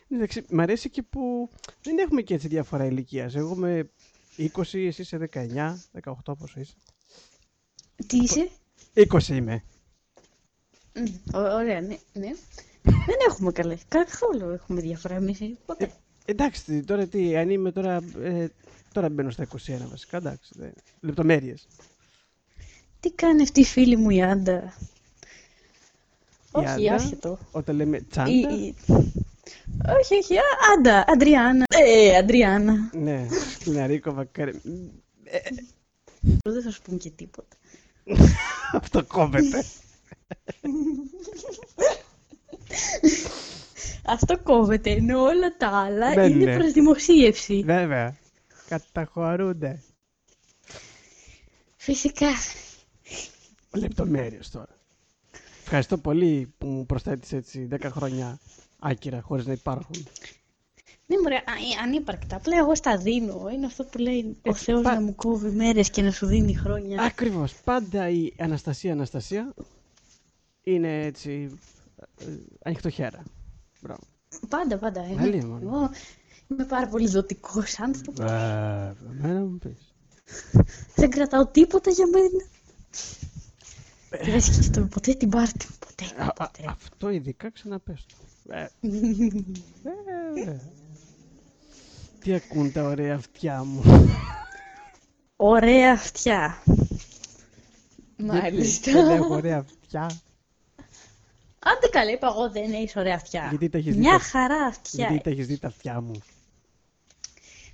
Εντάξει, 0.08 0.44
μ' 0.50 0.61
αρέσει 0.61 0.90
και 0.90 1.02
που 1.02 1.50
δεν 1.82 1.99
έχουμε 1.99 2.23
και 2.23 2.35
έτσι 2.35 2.49
διαφορά 2.49 2.85
ηλικίας. 2.85 3.35
Εγώ 3.35 3.54
είμαι 3.54 3.90
20, 4.38 4.49
εσύ 4.75 5.02
είσαι 5.02 5.28
19, 5.33 5.75
18 6.25 6.33
πόσο 6.38 6.61
είσαι. 6.61 6.75
Τι 8.07 8.16
είσαι; 8.16 8.50
20 8.95 9.23
είμαι. 9.28 9.62
Μμ, 10.95 11.05
ω- 11.35 11.38
Ωραία, 11.55 11.81
ναι. 11.81 11.99
ναι. 12.12 12.31
Δεν 12.83 13.16
έχουμε 13.28 13.52
καλές. 13.52 13.81
Καθόλου 13.88 14.49
έχουμε 14.50 14.81
διαφορά 14.81 15.14
εμείς. 15.14 15.40
ε, 15.40 15.57
Ποτέ. 15.66 15.93
Εντάξει, 16.25 16.83
τώρα 16.83 17.07
τι, 17.07 17.37
αν 17.37 17.50
είμαι 17.50 17.73
τώρα. 17.73 18.00
Ε, 18.23 18.49
τώρα 18.93 19.09
μπαίνω 19.09 19.31
στα 19.31 19.47
21 19.66 19.87
βασικά, 19.90 20.16
εντάξει. 20.16 20.52
Δεν... 20.57 20.73
Λεπτομέρειες. 21.00 21.66
Τι 23.00 23.11
κάνει 23.11 23.43
αυτή 23.43 23.61
η 23.61 23.64
φίλη 23.64 23.97
μου 23.97 24.11
η 24.11 24.23
Άντα; 24.23 24.75
Όχι, 26.50 26.66
Άντα. 26.88 26.95
άσχετο. 26.95 27.38
Όταν 27.52 27.76
λέμε 27.76 28.00
τσάντα; 28.00 28.31
Η- 28.31 28.40
η- 28.66 28.75
Όχι, 30.00 30.15
όχι. 30.15 30.37
α, 30.38 30.43
Άντα, 30.76 31.05
Αντριάννα. 31.09 31.65
Ε, 31.69 32.17
Αντριάννα. 32.17 32.91
Ναι, 32.93 33.26
σκλιναρίκο 33.55 34.12
βακάρι. 34.12 34.61
Δεν 36.45 36.62
θα 36.62 36.71
σου 36.71 36.83
πούμε 36.83 36.97
και 36.97 37.11
τίποτα. 37.11 37.57
Αυτό 38.73 39.05
κόβεται. 39.05 39.65
Αυτό 44.05 44.38
κόβεται, 44.43 44.91
ενώ 44.91 45.21
όλα 45.21 45.57
τα 45.57 45.69
άλλα 45.69 46.15
Ναι, 46.15 46.25
είναι 46.26 46.45
ναι. 46.45 46.57
προς 46.57 46.73
δημοσίευση. 46.73 47.62
Βέβαια. 47.65 48.17
Καταχωρούνται. 48.69 49.83
Φυσικά. 51.76 52.29
Λεπτομέρειες 53.75 54.50
τώρα. 54.50 54.79
Ευχαριστώ 55.62 55.99
πολύ 55.99 56.55
που 56.59 56.67
μου 56.67 56.87
προσθέτεις 56.87 57.33
έτσι 57.33 57.69
10 57.73 57.79
χρόνια 57.91 58.38
άκυρα 58.78 59.21
χωρίς 59.21 59.47
να 59.47 59.52
υπάρχουν. 59.52 60.06
Ναι, 61.09 61.16
μωρέ, 61.23 61.35
α- 61.37 61.38
ε, 61.38 61.83
ανύπαρκτα. 61.83 62.37
Απλά 62.37 62.56
εγώ 62.59 62.75
στα 62.75 62.97
δίνω. 62.99 63.49
Είναι 63.52 63.66
αυτό 63.66 63.85
που 63.85 63.99
λέει 63.99 64.25
ο 64.37 64.50
Έτσι, 64.50 64.64
Θεός 64.64 64.83
πα- 64.83 64.95
να 64.95 65.00
μου 65.00 65.14
κόβει 65.14 65.50
μέρες 65.50 65.90
και 65.90 66.02
να 66.02 66.11
σου 66.11 66.26
δίνει 66.26 66.54
χρόνια. 66.54 67.02
Ακριβώς. 67.02 67.54
Πάντα 67.64 68.09
η 68.09 68.33
Αναστασία 68.38 68.92
Αναστασία 68.92 69.54
είναι 70.62 71.04
έτσι 71.04 71.59
ε, 72.18 72.25
ανοιχτοχέρα. 72.64 73.23
Μπράβο. 73.80 74.00
Πάντα, 74.49 74.78
πάντα. 74.78 75.00
ε. 75.00 75.16
Άλλη 75.18 75.45
μόνο. 75.45 75.59
Εγώ 75.62 75.90
είμαι 76.50 76.64
πάρα 76.64 76.88
πολύ 76.88 77.09
δοτικός 77.09 77.80
άνθρωπος. 77.80 78.25
Βέβαια, 78.25 78.95
εμένα 79.11 79.40
μου 79.40 79.59
πεις. 79.59 79.95
Δεν 80.95 81.11
κρατάω 81.11 81.47
τίποτα 81.47 81.90
για 81.90 82.06
μένα. 82.06 82.45
Και 84.25 84.30
δεν 84.30 84.40
σκέφτομαι 84.40 84.87
ποτέ 84.87 85.12
την 85.14 85.28
πάρτι 85.28 85.66
μου. 85.71 85.76
Ποτέ, 85.87 86.23
Α, 86.23 86.26
α, 86.26 86.33
ποτέ. 86.33 86.64
αυτό 86.66 87.11
ειδικά 87.11 87.50
ξαναπες 87.50 88.06
το. 88.09 88.14
Ε, 88.49 88.62
ε, 90.45 90.61
Τι 92.21 92.35
ακούν 92.35 92.73
τα 92.73 92.83
ωραία 92.83 93.15
αυτιά 93.15 93.65
μου. 93.65 93.83
Ωραία 95.37 95.93
αυτιά. 95.93 96.62
Γιατί 98.17 98.41
Μάλιστα. 98.41 98.93
Δεν 98.93 99.11
έχω 99.11 99.35
ωραία 99.35 99.59
αυτιά; 99.59 100.11
Άντε 101.59 101.88
καλά, 101.91 102.11
είπα 102.11 102.26
εγώ 102.26 102.50
δεν 102.50 102.73
έχεις 102.73 102.97
ωραία 102.97 103.15
αυτιά. 103.15 103.47
Γιατί 103.49 103.69
τα 103.69 103.79
έχεις 103.79 103.93
δει 103.95 103.99
Μια 104.00 104.12
τα- 104.12 104.19
χαρά 104.19 104.62
αυτιά. 104.65 105.07
Γιατί 105.07 105.23
τα 105.25 105.31
έχεις 105.31 105.47
δει 105.47 105.59
τα 105.59 105.67
αυτιά 105.67 106.00
μου; 106.00 106.12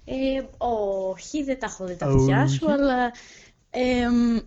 Ε, 0.05 0.43
όχι, 0.59 1.43
δεν 1.43 1.59
τα 1.59 1.67
έχω 1.67 1.85
δει 1.85 1.97
τα 1.97 2.07
αυτιά 2.07 2.49
σου, 2.49 2.59
Όχι. 2.63 2.73
αλλά, 2.73 3.13
εμ, 3.71 4.39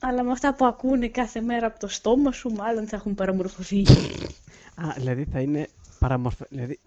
αλλά 0.00 0.22
με 0.22 0.32
αυτά 0.32 0.54
που 0.54 0.64
ακούνε 0.64 1.08
κάθε 1.08 1.40
μέρα 1.40 1.66
από 1.66 1.78
το 1.78 1.88
στόμα 1.88 2.32
σου, 2.32 2.50
μάλλον 2.50 2.86
θα 2.88 2.96
έχουν 2.96 3.14
παραμορφωθεί. 3.14 3.84
Α, 4.74 4.92
δηλαδή 4.96 5.24
θα 5.24 5.40
είναι 5.40 5.68
παραμορφω... 5.98 6.44
Δηλαδή 6.48 6.78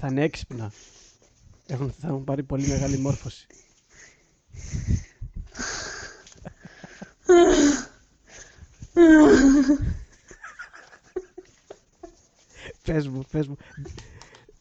θα 0.00 0.06
είναι 0.10 0.22
έξυπνα. 0.22 0.72
Έχουν, 1.66 1.92
θα 2.00 2.08
έχουν 2.08 2.24
πάρει 2.24 2.42
πολύ 2.42 2.66
μεγάλη 2.66 2.98
μόρφωση. 2.98 3.46
πες 12.84 13.08
μου, 13.08 13.22
πες 13.30 13.46
μου. 13.46 13.56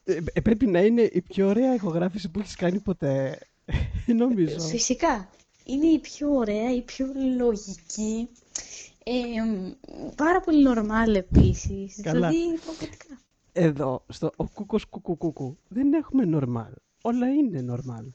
Ε, 0.03 0.19
ε, 0.33 0.41
πρέπει 0.41 0.65
να 0.65 0.79
είναι 0.79 1.01
η 1.01 1.21
πιο 1.21 1.47
ωραία 1.47 1.73
ηχογράφηση 1.73 2.29
που 2.29 2.39
έχεις 2.39 2.55
κάνει 2.55 2.79
ποτέ. 2.79 3.39
Νομίζω. 4.05 4.59
Φυσικά. 4.59 5.29
Είναι 5.63 5.87
η 5.87 5.99
πιο 5.99 6.29
ωραία, 6.33 6.73
η 6.75 6.81
πιο 6.81 7.05
λογική. 7.37 8.29
Εμ, 9.37 9.71
πάρα 10.15 10.41
πολύ 10.41 10.63
νορμάλ 10.63 11.15
επίσης. 11.15 11.99
Καλά. 12.01 12.29
Δηλαδή, 12.29 12.59
πραγματικά. 12.65 13.19
Εδώ, 13.51 14.03
στο 14.07 14.31
ο 14.35 14.47
κούκος 14.47 14.85
κουκουκούκου, 14.85 15.57
δεν 15.67 15.93
έχουμε 15.93 16.23
normal. 16.33 16.73
Όλα 17.01 17.27
είναι 17.33 17.65
normal. 17.75 18.05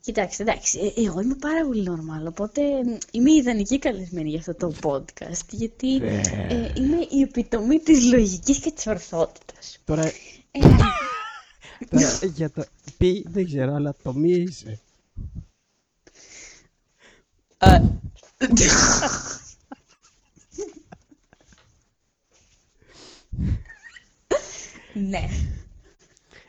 Κοιτάξτε, 0.00 0.42
εντάξει, 0.42 0.78
ε, 0.96 1.02
εγώ 1.02 1.20
είμαι 1.20 1.34
πάρα 1.34 1.66
πολύ 1.66 1.82
νορμάλ, 1.82 2.26
οπότε 2.26 2.62
εμ, 2.62 2.96
είμαι 3.12 3.30
ιδανική 3.32 3.78
καλεσμένη 3.78 4.30
για 4.30 4.38
αυτό 4.38 4.54
το 4.54 4.74
podcast, 4.82 5.48
γιατί 5.50 5.94
ε, 5.94 6.72
είμαι 6.76 7.06
η 7.10 7.20
επιτομή 7.22 7.78
της 7.78 8.12
λογικής 8.12 8.60
και 8.60 8.70
της 8.70 8.86
ορθότητας. 8.86 9.78
Τώρα, 9.84 10.04
Ε, 10.50 10.58
τώρα 11.90 12.18
για 12.34 12.50
το 12.50 12.64
πι 12.98 13.24
δεν 13.28 13.44
ξέρω, 13.44 13.74
αλλά 13.74 13.94
το 14.02 14.14
μη 14.14 14.30
είσαι. 14.30 14.80
Ναι. 24.94 25.28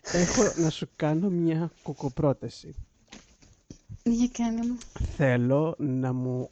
Έχω 0.02 0.54
να 0.56 0.70
σου 0.70 0.90
κάνω 0.96 1.30
μια 1.30 1.72
κοκοπρότεση. 1.84 2.76
Για 4.04 4.28
κάνε 4.32 4.66
μου. 4.68 4.78
Θέλω 5.16 5.76
να 5.78 6.14
μου 6.14 6.50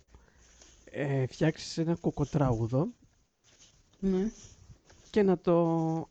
ε, 0.85 1.25
φτιάξεις 1.25 1.77
ένα 1.77 1.95
κοκοτράγουδο 1.95 2.87
Ναι. 3.99 4.31
και 5.09 5.23
να 5.23 5.37
το 5.37 6.09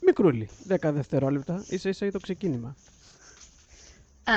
μικρούλι, 0.00 0.48
10 0.68 0.76
δευτερόλεπτα, 0.94 1.64
ίσα 1.68 1.88
ίσα 1.88 2.04
για 2.04 2.12
το 2.12 2.20
ξεκίνημα. 2.20 2.76
Α, 4.24 4.34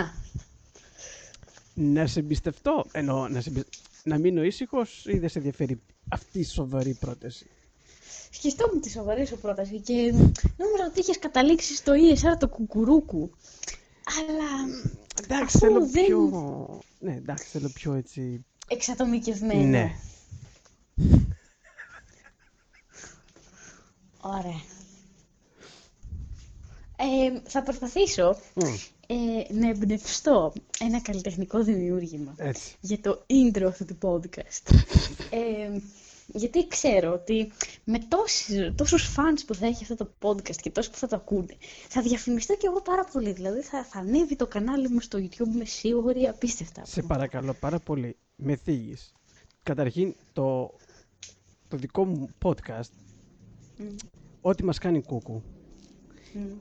Να 1.74 2.08
σε 2.08 2.19
εμπιστευτώ, 2.19 2.86
εννοώ 2.91 3.27
να, 3.27 3.41
σε 3.41 3.50
εμπι- 3.50 3.67
να 4.03 4.17
μείνω 4.17 4.43
ήσυχος 4.43 5.05
ή 5.05 5.17
δεν 5.19 5.29
σε 5.29 5.37
ενδιαφέρει 5.37 5.81
αυτή 6.09 6.39
η 6.39 6.43
σοβαρή 6.43 6.93
πρόταση; 6.93 7.45
σκεφτόμουν 8.31 8.81
τη 8.81 8.89
σοβαρή 8.89 9.25
σου 9.25 9.37
πρόταση 9.37 9.79
και 9.79 9.93
νόμιζα 10.57 10.85
ότι 10.89 10.99
είχες 10.99 11.19
καταλήξει 11.19 11.75
στο 11.75 11.93
ESR 11.93 12.37
το 12.39 12.47
κουκουρούκου. 12.47 13.31
Αλλά 14.19 14.73
Εντάξει, 15.23 15.57
Αφού 15.57 15.65
θέλω 15.65 15.85
δεν- 15.87 16.05
πιο... 16.05 16.81
Ναι, 16.99 17.15
εντάξει, 17.15 17.45
θέλω 17.47 17.69
πιο 17.73 17.93
έτσι... 17.93 18.45
εξατομικευμένο. 18.67 19.63
Ναι. 19.67 19.95
Ωραία. 24.21 24.61
Ε, 27.01 27.39
θα 27.49 27.63
προσπαθήσω 27.63 28.35
Μμ, 28.53 28.75
ε, 29.11 29.53
να 29.53 29.69
εμπνευστώ 29.69 30.53
ένα 30.79 31.01
καλλιτεχνικό 31.01 31.63
δημιούργημα 31.63 32.33
έτσι. 32.37 32.75
για 32.79 32.99
το 33.01 33.25
intro 33.27 33.63
αυτού 33.67 33.85
του 33.85 33.97
podcast. 34.01 34.71
Ε, 35.31 35.79
γιατί 36.33 36.67
ξέρω 36.67 37.13
ότι 37.13 37.51
με 37.83 37.99
τόσους, 37.99 38.75
τόσους 38.75 39.15
fans 39.15 39.43
που 39.47 39.55
θα 39.55 39.65
έχει 39.65 39.83
αυτό 39.83 39.95
το 39.95 40.11
podcast 40.21 40.55
και 40.55 40.69
τόσους 40.69 40.91
που 40.91 40.97
θα 40.97 41.07
το 41.07 41.15
ακούνε, 41.15 41.57
θα 41.87 42.01
διαφημιστώ 42.01 42.55
κι 42.55 42.65
εγώ 42.65 42.81
πάρα 42.81 43.03
πολύ. 43.03 43.31
Δηλαδή 43.31 43.61
θα, 43.61 43.83
θα 43.83 43.99
ανέβει 43.99 44.35
το 44.35 44.47
κανάλι 44.47 44.89
μου 44.89 44.99
στο 44.99 45.19
YouTube, 45.21 45.53
είμαι 45.53 45.65
σίγουρη, 45.65 46.27
απίστευτα. 46.27 46.85
Σε 46.85 47.01
παρακαλώ 47.01 47.53
πάρα 47.53 47.79
πολύ, 47.79 48.17
με 48.35 48.55
θίγεις. 48.55 49.11
Καταρχήν, 49.63 50.15
το, 50.33 50.73
το 51.67 51.77
δικό 51.77 52.05
μου 52.05 52.29
podcast, 52.43 52.91
Μμ. 53.77 53.95
ό,τι 54.41 54.63
μας 54.63 54.77
κάνει 54.77 55.01
κούκου, 55.01 55.43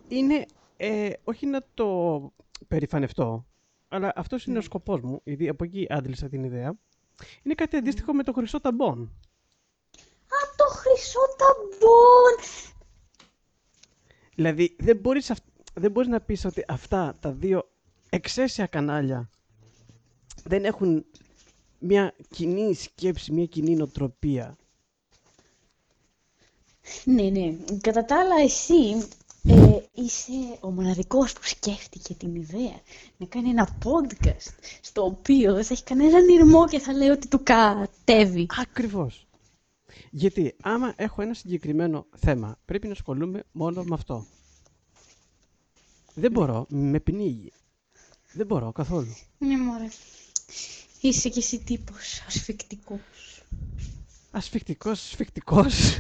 είναι 0.09 0.47
ε, 0.81 1.11
όχι 1.25 1.47
να 1.47 1.65
το 1.75 2.21
περηφανευτώ, 2.69 3.47
αλλά 3.89 4.13
αυτός 4.17 4.45
είναι 4.47 4.59
ο 4.59 4.61
σκοπός 4.61 5.01
μου, 5.01 5.21
γιατί 5.25 5.49
από 5.49 5.65
εκεί 5.65 5.87
άντλησα 5.89 6.29
την 6.29 6.45
ιδέα. 6.45 6.75
Είναι 7.43 7.55
κάτι 7.55 7.77
αντίστοιχο 7.77 8.13
με 8.15 8.23
το 8.23 8.33
χρυσό 8.33 8.61
ταμπόν. 8.61 9.01
Α, 10.29 10.39
το 10.57 10.65
χρυσό 10.65 11.21
ταμπόν! 11.39 12.45
Δηλαδή, 14.35 14.77
δεν 14.79 14.97
μπορείς, 14.97 15.31
αυ- 15.31 15.45
δεν 15.75 15.91
μπορείς 15.91 16.09
να 16.09 16.21
πεις 16.21 16.45
ότι 16.45 16.65
αυτά 16.69 17.17
τα 17.21 17.33
δύο 17.33 17.71
εξαίσια 18.11 18.67
κανάλια 18.67 19.31
δεν 20.45 20.65
έχουν 20.65 21.05
μια 21.79 22.15
κοινή 22.29 22.75
σκέψη, 22.75 23.33
μια 23.33 23.47
κοινή 23.47 23.75
νοοτροπία. 23.77 24.57
Ναι, 27.05 27.23
ναι. 27.23 27.57
Κατά 27.81 28.05
τα 28.05 28.19
άλλα, 28.21 28.35
εσύ 28.43 29.09
ε, 29.49 29.83
είσαι 29.95 30.59
ο 30.61 30.71
μοναδικός 30.71 31.33
που 31.33 31.40
σκέφτηκε 31.43 32.14
την 32.14 32.35
ιδέα 32.35 32.81
να 33.17 33.26
κάνει 33.26 33.49
ένα 33.49 33.78
podcast 33.85 34.52
στο 34.81 35.05
οποίο 35.05 35.55
δεν 35.55 35.64
θα 35.64 35.75
έχει 35.75 35.83
κανέναν 35.83 36.28
ήρμο 36.28 36.69
και 36.69 36.78
θα 36.78 36.93
λέει 36.93 37.09
ότι 37.09 37.28
του 37.28 37.43
κατέβει. 37.43 38.47
Ακριβώς. 38.61 39.26
Γιατί 40.11 40.57
άμα 40.62 40.93
έχω 40.97 41.23
ένα 41.23 41.35
συγκεκριμένο 41.35 42.07
θέμα, 42.17 42.59
πρέπει 42.64 42.87
να 42.87 42.93
ασχολούμαι 42.93 43.45
μόνο 43.52 43.83
με 43.83 43.95
αυτό. 43.95 44.26
Δεν 46.14 46.31
μπορώ, 46.31 46.67
με 46.69 47.00
πνίγει. 47.00 47.52
Δεν 48.33 48.47
μπορώ 48.47 48.73
καθόλου. 48.73 49.17
Ναι, 49.38 49.57
μωρέ. 49.57 49.88
Είσαι 51.00 51.28
κι 51.28 51.38
εσύ 51.38 51.59
τύπος 51.59 52.23
ασφικτικός. 52.26 53.43
Ασφικτικός, 54.31 55.09
σφικτικός. 55.09 55.99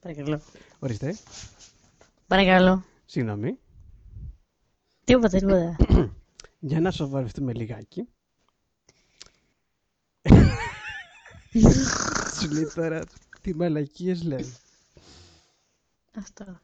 Παρακαλώ. 0.00 0.40
Ορίστε, 0.78 1.16
Παρακαλώ. 2.26 2.84
συγγνώμη. 3.04 3.58
Τίποτα, 5.04 5.28
τίποτα. 5.38 5.76
Για 6.60 6.80
να 6.80 6.90
σοβαρευτούμε 6.90 7.52
λιγάκι. 7.52 8.08
Σου 12.40 12.50
λέει 12.50 12.66
τώρα 12.74 13.04
τι 13.40 13.54
μαλακίες 13.54 14.22
λέει. 14.22 14.54
Αυτό. 16.16 16.60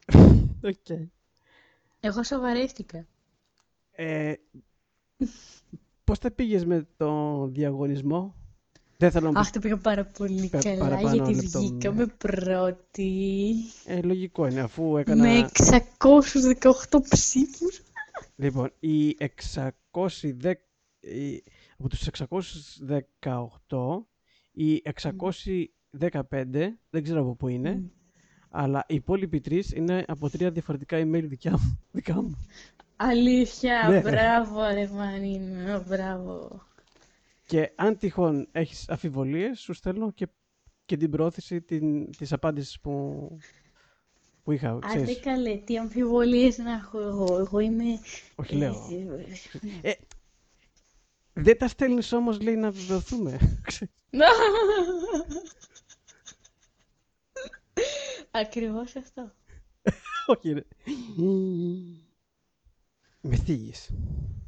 Οκ. 0.63 1.09
Εγώ 2.01 2.23
σοβαρεύτηκα. 2.23 3.07
Ε, 3.93 4.35
πώς 6.11 6.19
τα 6.19 6.31
πήγες 6.31 6.65
με 6.65 6.87
το 6.97 7.47
διαγωνισμό; 7.47 8.35
Δεν 8.97 9.11
θέλω 9.11 9.25
να 9.27 9.33
μου 9.33 9.39
Αχ, 9.39 9.51
το 9.51 9.59
πήγα 9.61 9.77
πάρα 9.77 10.05
πολύ 10.05 10.49
Πε- 10.49 10.63
καλά, 10.63 10.79
παραπάνω 10.79 11.15
γιατί 11.15 11.35
λεπτό, 11.35 11.59
βγήκαμε 11.61 12.07
πρώτοι. 12.07 13.53
Ε, 13.85 14.01
λογικό 14.03 14.47
είναι, 14.47 14.61
αφού 14.61 14.97
έκανα... 14.97 15.23
Με 15.23 15.49
618 15.53 16.99
ψήφους. 17.11 17.81
Λοιπόν, 18.37 18.71
οι 18.81 19.17
610... 19.19 20.53
οι- 21.01 21.43
Από 21.79 21.89
τους 21.89 22.09
618, 23.21 23.37
οι 24.53 24.83
615, 25.01 26.69
δεν 26.91 27.03
ξέρω 27.03 27.21
από 27.21 27.35
πού 27.35 27.49
είναι, 27.49 27.91
αλλά 28.51 28.85
οι 28.89 28.95
υπόλοιποι 28.95 29.41
τρεις 29.41 29.73
είναι 29.73 30.05
από 30.09 30.31
τρία 30.31 30.51
διαφορετικά 30.51 30.97
email 31.01 31.25
δικιά 31.25 31.51
μου. 31.53 31.79
Δικά 31.93 32.23
μου. 32.23 32.37
Αλήθεια, 33.03 33.87
Ναι. 33.89 34.01
μπράβο 34.01 34.65
ρε 34.73 34.89
Μαρίνο, 34.89 35.85
μπράβο. 35.89 36.63
Και 37.47 37.73
αν 37.77 37.97
τυχόν 37.99 38.49
έχεις 38.53 38.89
αφιβολίες, 38.89 39.61
σου 39.61 39.73
στέλνω 39.73 40.11
και, 40.13 40.27
και 40.85 40.97
την 40.97 41.11
πρόθεση 41.11 41.61
την, 41.61 42.11
της 42.11 42.33
απάντησης 42.33 42.81
που, 42.81 43.27
που 44.43 44.53
είχα, 44.53 44.71
Άντε 44.71 44.87
ξέρεις. 44.87 45.21
καλέ, 45.21 45.57
τι 45.57 45.79
αμφιβολίες 45.79 46.59
να 46.59 46.73
έχω 46.73 46.99
εγώ. 47.01 47.39
Εγώ 47.39 47.59
είμαι... 47.59 47.85
Όχι, 48.35 48.57
λέω. 48.57 48.89
Ε, 49.83 49.91
Ε, 49.91 49.93
δεν 51.33 51.59
τα 51.59 51.69
στέλνεις 51.69 52.13
όμως, 52.13 52.41
λέει, 52.41 52.57
να 52.57 52.71
βεβαιωθούμε. 52.71 53.39
Ξέρεις. 53.67 53.95
Ακριβώς 58.31 58.97
αυτό. 58.97 59.33
Όχι, 60.27 60.53
ρε. 60.53 60.63
Με 63.21 63.37
θίγεις. 63.37 63.91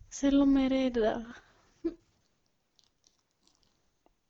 Θέλω 0.08 0.46
μερέντα. 0.46 1.26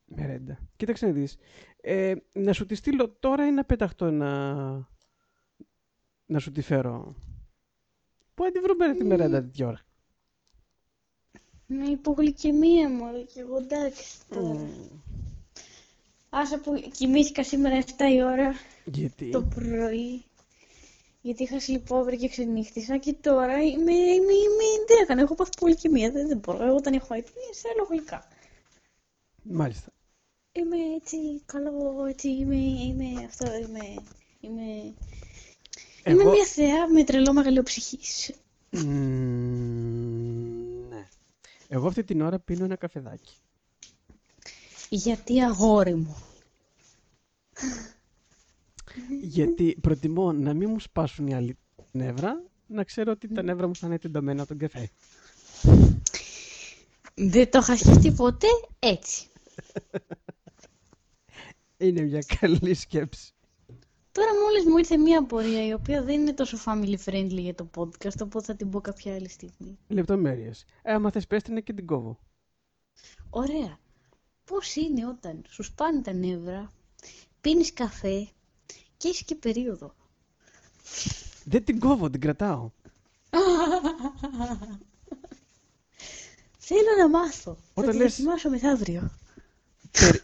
Μερέντα. 0.05 0.59
Κοίταξε 0.77 1.07
να 1.07 1.13
δεις. 1.13 1.37
Ε, 1.81 2.15
να 2.33 2.53
σου 2.53 2.67
τη 2.67 2.75
στείλω 2.75 3.09
τώρα 3.21 3.47
ή 3.47 3.51
να 3.51 3.65
πεταχτώ 3.65 4.11
να, 4.11 4.53
να 6.27 6.39
σου 6.39 6.53
τη 6.53 6.61
φέρω; 6.61 7.15
Πού 8.35 8.45
να 8.45 8.51
τη 8.51 8.59
βρούμε 8.59 8.87
ρε, 8.87 8.95
τη 8.95 9.05
μερέντα 9.05 9.41
τέτοια 9.43 9.67
ώρα. 9.67 9.81
Με 11.67 11.85
υπογλυκαιμία 11.87 12.89
μου, 12.89 13.25
και 13.33 13.41
εγώ 13.41 13.57
εντάξει 13.57 14.19
τώρα. 14.29 14.69
Άσε 16.31 16.59
που 16.59 16.75
κοιμήθηκα 16.93 17.45
σήμερα 17.45 17.83
7 17.85 17.89
η 18.13 18.23
ώρα 18.23 18.53
Γιατί; 18.85 19.31
το 19.31 19.43
πρωί. 19.43 20.23
Γιατί 21.23 21.43
είχα 21.43 21.57
sleepover 21.67 22.17
και 22.19 22.29
ξενύχτησα 22.29 22.99
και 22.99 23.13
τώρα 23.13 23.63
είμαι, 23.63 23.93
είμαι, 23.93 24.33
είμαι, 24.33 24.85
τι 24.87 24.95
έκανα, 25.03 25.21
έχω 25.21 25.35
πάθει 25.35 25.51
πολυκαιμία, 25.61 26.11
δεν, 26.11 26.29
δεν 26.29 26.39
μπορώ, 26.39 26.65
εγώ 26.65 26.77
όταν 26.77 26.93
έχω 26.93 27.15
αϊπνίες 27.15 27.61
θέλω 27.61 27.87
γλυκά. 27.91 28.27
Μάλιστα. 29.43 29.93
Είμαι 30.53 30.77
έτσι 30.97 31.43
καλό, 31.47 32.05
έτσι 32.09 32.29
είμαι, 32.29 32.57
είμαι 32.57 33.25
αυτό, 33.25 33.55
είμαι, 33.55 33.95
είμαι... 34.41 34.95
Είμαι 36.05 36.23
Εγώ- 36.23 36.31
μια 36.31 36.47
θεά 36.47 36.89
με 36.89 37.05
τρελό 37.05 37.33
μεγαλειοψυχής. 37.33 38.33
Μμμ, 38.71 40.09
ναι. 40.89 41.09
Εγώ 41.69 41.87
αυτή 41.87 42.05
την 42.05 42.21
ώρα 42.21 42.39
πίνω 42.39 42.65
ένα 42.65 42.77
καφεδάκι. 42.77 43.35
Γιατί 44.89 45.43
αγόρι 45.43 45.95
μου. 45.95 46.17
Γιατί 49.37 49.79
προτιμώ 49.81 50.33
να 50.33 50.55
μην 50.55 50.71
μου 50.71 50.81
σπάσουν 50.81 51.27
οι 51.27 51.35
άλλοι 51.35 51.57
νεύρα, 51.93 52.43
να 52.67 52.85
ξέρω 52.85 53.13
ότι 53.13 53.29
τα 53.29 53.43
νεύρα 53.43 53.67
μου 53.67 53.77
θα 53.77 53.87
είναι 53.87 53.99
τεντωμένα 53.99 54.43
από 54.43 54.49
τον 54.49 54.59
καφέ. 54.59 54.91
Δεν 57.15 57.51
το 57.51 57.59
είχα 57.59 57.77
σκεφτεί 57.77 58.13
ποτέ 58.13 58.47
έτσι. 58.79 59.27
Είναι 61.77 62.01
μια 62.01 62.25
καλή 62.41 62.75
σκέψη. 62.75 63.33
Τώρα 64.13 64.31
μόλις 64.43 64.65
μου 64.65 64.77
ήρθε 64.77 64.97
μια 64.97 65.19
απορία 65.19 65.67
η 65.67 65.73
οποία 65.73 66.03
δεν 66.03 66.21
είναι 66.21 66.33
τόσο 66.33 66.59
family 66.65 66.97
friendly 67.05 67.41
για 67.41 67.55
το 67.55 67.71
podcast, 67.77 68.21
οπότε 68.23 68.45
θα 68.45 68.57
την 68.57 68.71
πω 68.71 68.81
κάποια 68.81 69.15
άλλη 69.15 69.29
στιγμή. 69.29 69.79
Λεπτομέρειες. 69.89 70.65
Ε, 70.83 70.93
άμα 70.93 71.11
θες 71.11 71.27
πες 71.27 71.43
την 71.43 71.63
και 71.63 71.73
την 71.73 71.87
κόβω. 71.87 72.19
Ωραία. 73.31 73.79
Πώς 74.45 74.77
είναι 74.77 75.07
όταν 75.07 75.43
σου 75.49 75.63
σπάνε 75.63 76.01
τα 76.01 76.13
νεύρα, 76.13 76.71
πίνεις 77.41 77.73
καφέ 77.73 78.29
και 79.03 79.09
έχεις 79.09 79.25
και 79.25 79.35
περίοδο. 79.35 79.95
Δεν 81.45 81.65
την 81.65 81.79
κόβω, 81.79 82.11
την 82.11 82.21
κρατάω. 82.21 82.71
Θέλω 86.59 86.89
να 86.99 87.09
μάθω. 87.09 87.55
θα 87.55 87.61
Όταν 87.75 87.91
το 87.93 87.97
λες- 87.99 88.11
δοκιμάσω 88.17 88.51
μεθαύριο. 88.51 89.11
Περι- 89.91 90.23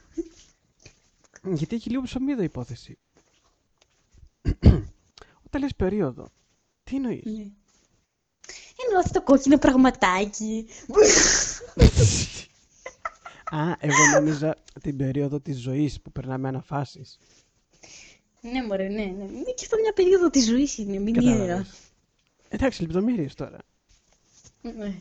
Γιατί 1.42 1.76
έχει 1.76 1.90
λίγο 1.90 2.02
ψωμίδα 2.02 2.42
η 2.42 2.44
υπόθεση. 2.44 2.98
Όταν 5.46 5.60
λες 5.62 5.74
περίοδο, 5.76 6.28
τι 6.84 6.96
εννοείς; 6.96 7.22
Εννοώ 8.84 8.98
αυτό 8.98 9.12
το 9.12 9.22
κόκκινο 9.22 9.58
πραγματάκι. 9.58 10.66
Α, 13.50 13.72
εγώ 13.78 14.06
νόμιζα 14.14 14.56
την 14.82 14.96
περίοδο 14.96 15.40
της 15.40 15.58
ζωής 15.60 16.00
που 16.00 16.12
περνάμε 16.12 16.48
αναφάσεις. 16.48 17.18
Ναι, 18.40 18.64
μωρέ, 18.66 18.88
ναι, 18.88 19.04
ναι. 19.04 19.24
Είναι 19.24 19.52
και 19.54 19.64
αυτό 19.64 19.76
μια 19.80 19.92
περίοδο 19.92 20.30
της 20.30 20.46
ζωής 20.46 20.78
είναι, 20.78 20.98
μηνιαία. 20.98 21.32
Κατάλαβες. 21.38 21.78
Εντάξει, 22.48 22.82
λεπτομέρειες 22.82 23.34
τώρα. 23.34 23.58
Ναι. 24.62 24.94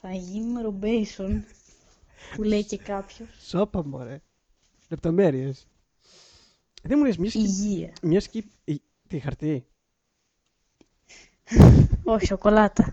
Θα 0.00 0.12
γίνουμε 0.14 0.62
ρομπέισον, 0.62 1.44
που 2.34 2.42
λέει 2.42 2.64
και 2.64 2.76
κάποιος. 2.78 3.28
Σώπα 3.46 3.84
μωρέ. 3.86 4.20
Λεπτομέρειες. 4.88 5.66
Δεν 6.82 6.98
μου 6.98 7.04
λες 7.04 7.16
μιας 7.16 7.32
σκη... 7.32 7.42
Υγεία. 7.42 7.92
Μιας 8.02 8.24
σκη... 8.24 8.44
η- 8.64 8.82
Τι, 9.08 9.18
χαρτί. 9.18 9.66
Όχι, 12.04 12.26
σοκολάτα. 12.26 12.92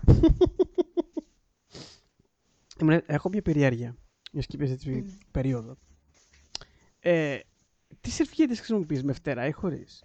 Μου 2.80 2.88
λες, 2.88 3.00
Έχω 3.06 3.28
μια 3.28 3.42
περιέργεια. 3.42 3.96
Μια 4.32 4.42
σκη 4.42 4.56
είπες 4.56 4.70
έτσι 4.70 5.18
περίοδο. 5.30 5.76
Ε, 7.04 7.38
τι 8.00 8.10
σερβιέτες 8.10 8.58
χρησιμοποιείς 8.58 9.02
με 9.02 9.12
φτερά 9.12 9.46
ή 9.46 9.50
χωρίς; 9.52 10.04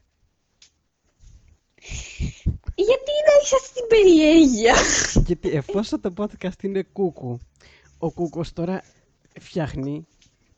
Γιατί 2.76 3.12
να 3.26 3.34
έχεις 3.40 3.54
αυτή 3.54 3.74
την 3.74 3.88
περιέργεια; 3.88 4.76
Γιατί 5.26 5.50
εφόσον 5.50 6.02
το 6.02 6.14
podcast 6.18 6.64
είναι 6.64 6.84
κούκου, 6.84 7.40
ο 7.98 8.12
κούκος 8.12 8.54
τώρα 8.54 8.84
φτιάχνει 9.40 10.08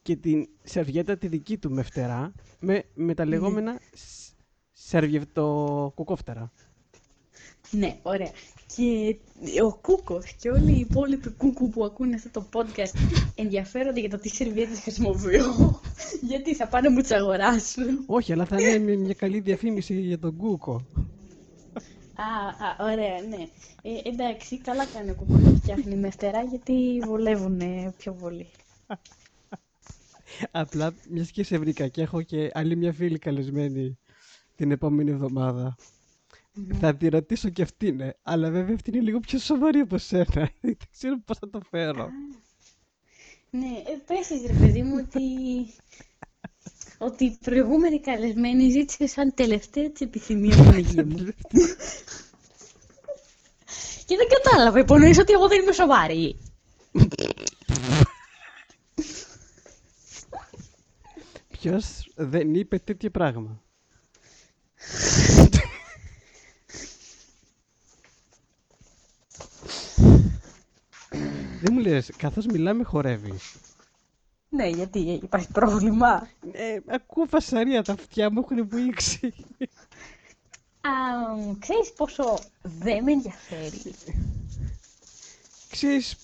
και 0.02 0.15
την 0.15 0.49
σερβιέτα 0.63 1.17
τη 1.17 1.28
δική 1.28 1.58
του 1.58 1.71
με 1.71 1.84
φτερά 1.84 2.32
με, 2.60 2.84
με 2.93 3.13
τα 3.13 3.25
λεγόμενα 3.25 3.80
σ- 3.93 4.34
σερβιευτοκοκόφτερα. 4.71 6.52
Ναι, 7.71 7.97
ωραία. 8.01 8.32
Και 8.75 9.17
ο 9.62 9.75
Κούκος 9.75 10.36
και 10.41 10.49
όλοι 10.49 10.71
οι 10.71 10.79
υπόλοιποι 10.79 11.29
Κούκου 11.29 11.69
που 11.69 11.86
ακούνε 11.86 12.15
αυτό 12.15 12.29
το 12.29 12.45
podcast 12.53 13.19
ενδιαφέρονται 13.36 13.99
για 13.99 14.10
το 14.10 14.17
τι 14.17 14.29
σερβιέτες 14.29 14.79
χρησιμοποιώ. 14.79 15.82
Γιατί 16.29 16.55
θα 16.55 16.67
πάνε 16.67 16.88
να 16.88 16.93
μου 16.93 17.01
τις 17.01 17.12
αγοράσουν. 17.12 18.03
Όχι, 18.05 18.34
αλλά 18.34 18.45
θα 18.45 18.62
είναι 18.62 18.77
μια, 18.77 18.97
μια 18.97 19.13
καλή 19.13 19.39
διαφήμιση 19.39 20.01
για 20.01 20.19
τον 20.19 20.36
Κούκο. 20.38 20.86
Α, 22.15 22.47
α, 22.65 22.91
ωραία, 22.91 23.21
ναι. 23.29 23.47
Ε, 23.82 24.10
εντάξει, 24.10 24.58
καλά 24.58 24.86
κάνει 24.86 25.10
ο 25.10 25.13
Κούκος 25.13 25.41
να 25.41 25.49
φτιάχνει 25.49 25.95
με 25.95 26.10
φτερά 26.10 26.43
γιατί 26.43 26.99
βολεύουν 27.05 27.62
πιο 27.97 28.13
πολύ. 28.13 28.47
Απλά, 30.51 30.93
μιας 31.10 31.32
και 31.32 31.43
σε 31.43 31.58
βρήκα 31.58 31.88
και 31.88 32.01
έχω 32.01 32.21
και 32.21 32.49
άλλη 32.53 32.75
μια 32.75 32.93
φίλη 32.93 33.19
καλεσμένη 33.19 33.97
την 34.55 34.71
επόμενη 34.71 35.12
εβδομάδα. 35.12 35.75
Θα 36.80 36.95
τη 36.95 37.08
ρωτήσω 37.10 37.50
και 37.50 37.62
αυτήν, 37.62 37.95
ναι. 37.95 38.10
Αλλά 38.24 38.50
βέβαια 38.50 38.76
αυτή 38.76 38.89
είναι 38.89 39.02
λίγο 39.02 39.19
πιο 39.19 39.39
σοβαρή 39.39 39.80
από 39.80 39.98
σένα. 39.98 40.26
Δεν 40.62 40.78
ξέρω 40.91 41.19
πώς 41.26 41.38
θα 41.38 41.50
το 41.50 41.62
φέρω. 41.69 42.10
Ναι, 43.50 43.65
ε, 43.65 43.98
πες 44.06 44.28
της, 44.28 44.45
ρε 44.45 44.54
παιδί 44.54 44.82
μου 44.84 44.95
ότι... 45.06 45.22
ότι 47.08 47.26
η 47.26 47.38
προηγούμενη 47.41 48.00
καλεσμένη 48.00 48.69
ζήτησε 48.69 49.08
σαν 49.08 49.34
τελευταία 49.34 49.91
της 49.91 50.02
επιθυμίας 50.02 50.56
την 50.56 50.78
υγεία 50.78 51.06
μου. 51.06 51.15
Και 54.06 54.15
δεν 54.15 54.28
κατάλαβα, 54.43 54.80
υπονοείς 54.80 55.17
ότι 55.17 55.34
εγώ 55.34 55.48
δεν 55.48 55.62
είμαι 55.62 55.72
σοβαρή. 55.72 56.39
Ποιος 61.50 62.12
δεν 62.15 62.54
είπε 62.54 62.80
τέτοιο 62.80 63.10
πράγμα; 63.10 63.63
Δεν 71.89 71.97
μου 71.97 71.99
λες, 72.08 72.12
καθώς 72.17 72.45
μιλάμε 72.45 72.84
χορεύεις. 72.84 73.56
Ναι, 74.49 74.67
γιατί 74.67 74.99
υπάρχει 74.99 75.47
πρόβλημα. 75.52 76.30
Ε, 76.52 76.80
ακούω 76.88 77.25
φασαρία, 77.25 77.84
τα 77.84 77.93
αυτιά 77.93 78.32
μου 78.32 78.39
έχουν 78.39 78.67
βουήξει. 78.67 79.34
Α, 80.82 80.89
ξέρεις 81.60 81.93
πόσο 81.93 82.39
δεν 82.62 83.04
με 83.04 83.12
ενδιαφέρει; 83.12 83.93
Ξέρεις 85.69 86.15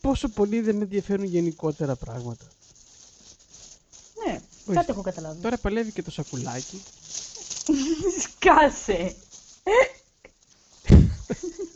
πόσο 0.00 0.28
πολύ 0.28 0.60
δεν 0.60 0.76
με 0.76 0.82
ενδιαφέρουν 0.82 1.24
γενικότερα 1.24 1.96
πράγματα. 1.96 2.44
Ναι, 4.26 4.40
Όχι. 4.66 4.76
κάτι 4.76 4.90
έχω 4.90 5.02
καταλάβει. 5.02 5.40
Τώρα 5.42 5.56
παλεύει 5.56 5.92
και 5.92 6.02
το 6.02 6.10
σακουλάκι. 6.10 6.82
Σκάσε. 8.20 9.14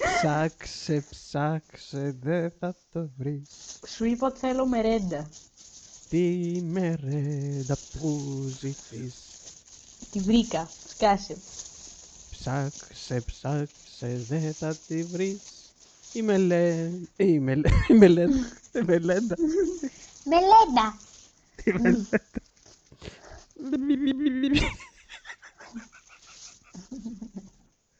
Ψάξε, 0.00 1.04
ψάξε, 1.10 2.16
δεν 2.20 2.50
θα 2.58 2.76
το 2.92 3.10
βρεις. 3.16 3.48
Σου 3.86 4.04
είπα 4.04 4.26
ότι 4.26 4.38
θέλω 4.38 4.66
μερέντα. 4.66 5.28
Τι 6.08 6.60
μερέντα 6.64 7.76
που 7.92 8.20
ζητείς. 8.60 9.14
Τη 10.10 10.20
βρήκα. 10.20 10.68
Σκάσε. 10.88 11.36
Ψάξε, 12.30 13.20
ψάξε, 13.20 14.24
δεν 14.28 14.54
θα 14.54 14.76
τη 14.86 15.02
βρεις. 15.02 15.40
Η 16.12 16.22
μελέ... 16.22 16.90
Η 17.16 17.38
μελέ... 17.38 17.68
Η 17.88 17.92
μελέτα. 17.94 18.46
Η 18.72 18.82
μελέτα. 18.84 19.36
Μελέντα. 20.24 20.98
Η 21.64 21.72
μελέτα. 21.72 22.18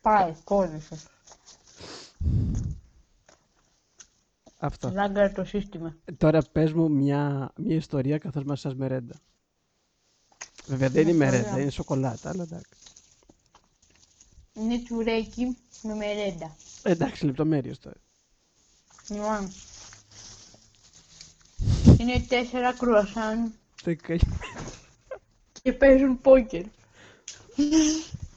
Πάει, 0.00 0.34
κόλλησε. 0.44 0.98
Αυτό. 4.62 4.90
Ζάγκαρε 4.90 5.28
το 5.28 5.44
σύστημα. 5.44 5.96
Τώρα 6.16 6.42
πες 6.52 6.72
μου 6.72 6.90
μια, 6.90 7.52
μια 7.56 7.76
ιστορία 7.76 8.18
καθώς 8.18 8.44
μας 8.44 8.60
σας 8.60 8.74
μερέντα. 8.74 9.14
Βέβαια 10.66 10.88
δεν 10.88 11.02
είναι 11.02 11.12
Μια 11.12 11.24
μερέντα, 11.24 11.42
ιστορία. 11.42 11.62
είναι 11.62 11.70
σοκολάτα, 11.70 12.28
αλλά 12.28 12.42
εντάξει. 12.42 12.70
Είναι 14.52 14.78
τσουρέκι 14.78 15.56
με 15.82 15.94
μερέντα. 15.94 16.56
Εντάξει, 16.82 17.24
λεπτομέρειες 17.24 17.78
τώρα. 17.78 17.96
Λοιπόν. 19.08 19.52
Είναι 21.98 22.20
τέσσερα 22.28 22.72
κρουασάν 22.72 23.52
Δεκα- 23.82 24.16
και 25.62 25.72
παίζουν 25.72 26.20
πόκερ. 26.20 26.64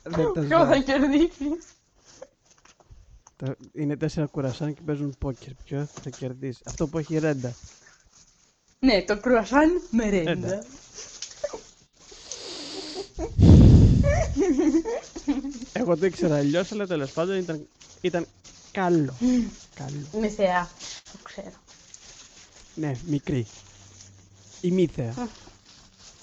Δεν 0.04 0.32
τα 0.34 0.42
Ποιο 0.42 0.58
ζω. 0.60 0.66
θα 0.66 0.78
κερδίσεις. 0.80 1.73
Τα- 3.46 3.56
Είναι 3.74 3.98
τέσσερα 3.98 4.26
κουρασάν 4.26 4.74
και 4.74 4.82
παίζουν 4.86 5.16
πόκερ. 5.20 5.54
Ποιο 5.66 5.88
θα 6.04 6.10
κερδίσει; 6.10 6.62
Αυτό 6.66 6.88
που 6.88 6.98
έχει 6.98 7.18
ρέντα. 7.18 7.54
Ναι, 8.80 9.02
το 9.02 9.20
κρουασάν 9.20 9.82
μερέντα. 9.92 10.32
Έντα. 10.32 10.64
Εγώ 15.74 15.98
το 15.98 16.06
ήξερα 16.06 16.36
αλλιώς, 16.36 16.72
αλλά 16.72 16.88
τέλος 16.88 17.12
πάντων 17.12 17.38
ήταν, 17.38 17.68
ήταν 18.02 18.28
καλό. 18.72 19.14
καλό. 19.76 20.08
Είμαι 20.16 20.30
θεά. 20.30 20.70
Το 21.12 21.18
ξέρω. 21.24 21.52
Ναι, 22.76 22.92
μικρή. 23.06 23.48
Ημίθεα. 24.62 25.30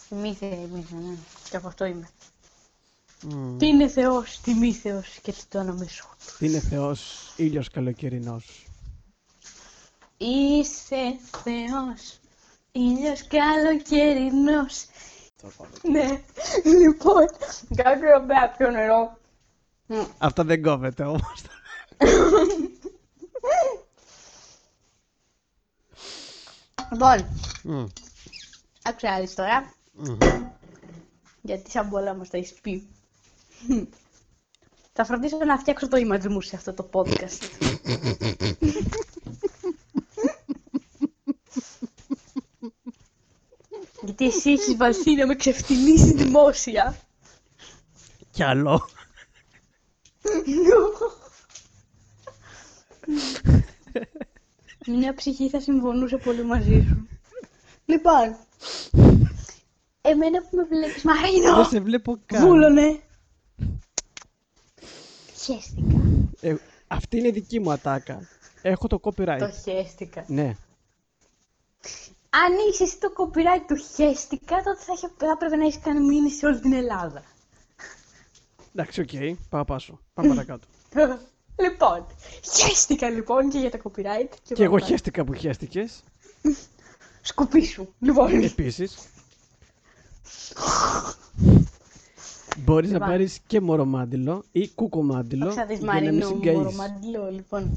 Μη 0.09 0.35
θεά 0.35 0.55
είμαι, 0.55 0.85
ναι. 0.91 1.15
Και 1.51 1.57
από 1.57 1.67
αυτό 1.69 1.85
είμαι. 1.85 2.09
Μμμ. 3.23 3.59
Τι 3.59 3.67
είναι 3.67 3.89
θεός, 3.89 4.41
τι 4.41 4.55
μη 4.55 4.73
θεός 4.73 5.19
και 5.23 5.33
τι 5.33 5.45
το 5.49 5.59
όνομα 5.59 5.87
σου. 5.87 6.09
Τι 6.39 6.47
είναι 6.47 6.61
Θεός, 6.61 7.33
ήλιος 7.37 7.71
καλοκαιρινός. 7.71 8.67
Είσαι 10.17 11.19
θεός, 11.43 12.19
ήλιος 12.73 13.27
καλοκαιρινός. 13.27 14.87
Ναι, 15.83 16.23
λοιπόν, 16.65 17.27
κάποιο 17.77 18.25
μπέα 18.27 18.51
πιο 18.57 18.71
νερό. 18.71 19.19
Μμ. 19.87 20.05
Αυτό 20.19 20.45
δεν 20.45 20.63
κόβεται 20.63 21.05
όμως. 21.05 21.43
Λοιπόν, 26.93 27.27
Μμ. 27.63 27.87
άκουσα 28.83 29.13
άλλη 29.15 29.29
τώρα, 29.31 29.75
Μμ. 29.93 30.17
γιατί 31.43 31.71
σαν 31.71 31.89
πολλά 31.91 32.15
μας 32.15 32.31
τα 32.31 32.37
έχεις 32.37 32.53
πει. 32.61 32.89
Θα 34.93 35.05
φροντίσω 35.05 35.37
να 35.37 35.59
φτιάξω 35.59 35.89
το 35.89 35.97
image 35.97 36.27
μου 36.29 36.41
σε 36.41 36.57
αυτό 36.57 36.73
το 36.73 36.89
podcast. 36.93 37.69
γιατί 44.03 44.27
εσύ 44.27 44.51
έχεις 44.51 44.77
βαλθεί 44.77 45.15
να 45.15 45.27
με 45.27 45.35
ξεφτυλίσεις 45.35 46.13
δημόσια. 46.13 46.97
Κι 48.31 48.43
άλλο. 48.43 48.89
Μια 54.87 55.15
ψυχή 55.15 55.49
θα 55.49 55.61
συμφωνούσε 55.61 56.17
πολύ 56.17 56.45
μαζί 56.45 56.85
σου. 56.89 57.09
Λοιπόν, 57.85 58.37
εμένα 60.01 60.41
που 60.41 60.57
με 60.57 60.63
βλέπεις 60.65 61.03
Μαρίνο, 61.03 61.55
Δεν 61.55 61.65
σε 61.65 61.81
βλέπω 61.81 62.19
καν. 62.27 62.47
βούλωνε. 62.47 63.01
Χέστηκα. 65.53 65.99
Ε, 66.41 66.55
αυτή 66.89 67.17
είναι 67.19 67.31
δική 67.31 67.61
μου 67.61 67.73
ατάκα. 67.73 68.29
Έχω 68.63 68.87
το 68.87 69.01
copyright. 69.03 69.37
Το 69.39 69.51
χέστηκα. 69.65 70.25
Ναι. 70.27 70.57
Αν 72.33 72.53
είσαι 72.71 72.83
εσύ 72.83 72.99
το 72.99 73.13
copyright 73.17 73.65
του 73.67 73.77
χέστηκα, 73.95 74.57
τότε 74.63 74.83
θα, 74.83 74.93
είχε- 74.97 75.11
θα 75.17 75.31
έπρεπε 75.31 75.57
να 75.57 75.65
έχεις 75.67 75.81
κάνει 75.83 76.01
μήνυση 76.07 76.37
σε 76.37 76.47
όλη 76.47 76.61
την 76.61 76.73
Ελλάδα. 76.73 77.23
Εντάξει, 78.75 79.01
οκ. 79.01 79.37
Πάω 79.49 79.65
πάσο. 79.65 80.01
Πάμε 80.15 80.29
παρακάτω. 80.29 80.67
λοιπόν, 81.65 82.07
χαίστηκα 82.55 83.11
λοιπόν 83.11 83.49
και 83.51 83.59
για 83.59 83.71
τα 83.71 83.79
copyright. 83.83 84.29
Και, 84.45 84.55
Και 84.55 84.63
εγώ 84.65 84.75
πάμε. 84.75 84.87
χαίστηκα 84.87 85.25
που 85.25 85.33
χαίστηκες. 85.35 86.03
Σκουπί 87.23 87.65
σου. 87.65 87.95
Λοιπόν, 87.99 88.31
Επίσης. 92.61 92.65
Μπορείς 92.65 92.89
να 92.91 92.95
Λοιπόν. 92.95 93.09
πάρεις 93.09 93.39
και 93.47 93.61
μωρομάντιλο 93.61 94.45
ή 94.53 94.69
κούκομάντιλο 94.69 95.51
θα 95.53 95.67
δεις 95.67 95.79
για 95.79 95.87
να 95.87 95.93
μην 95.95 96.05
Μαρίνο 96.05 96.29
μου 96.29 96.35
συγκαείς. 96.37 96.57
μωρομαντιλό, 96.59 97.31
λοιπόν. 97.31 97.71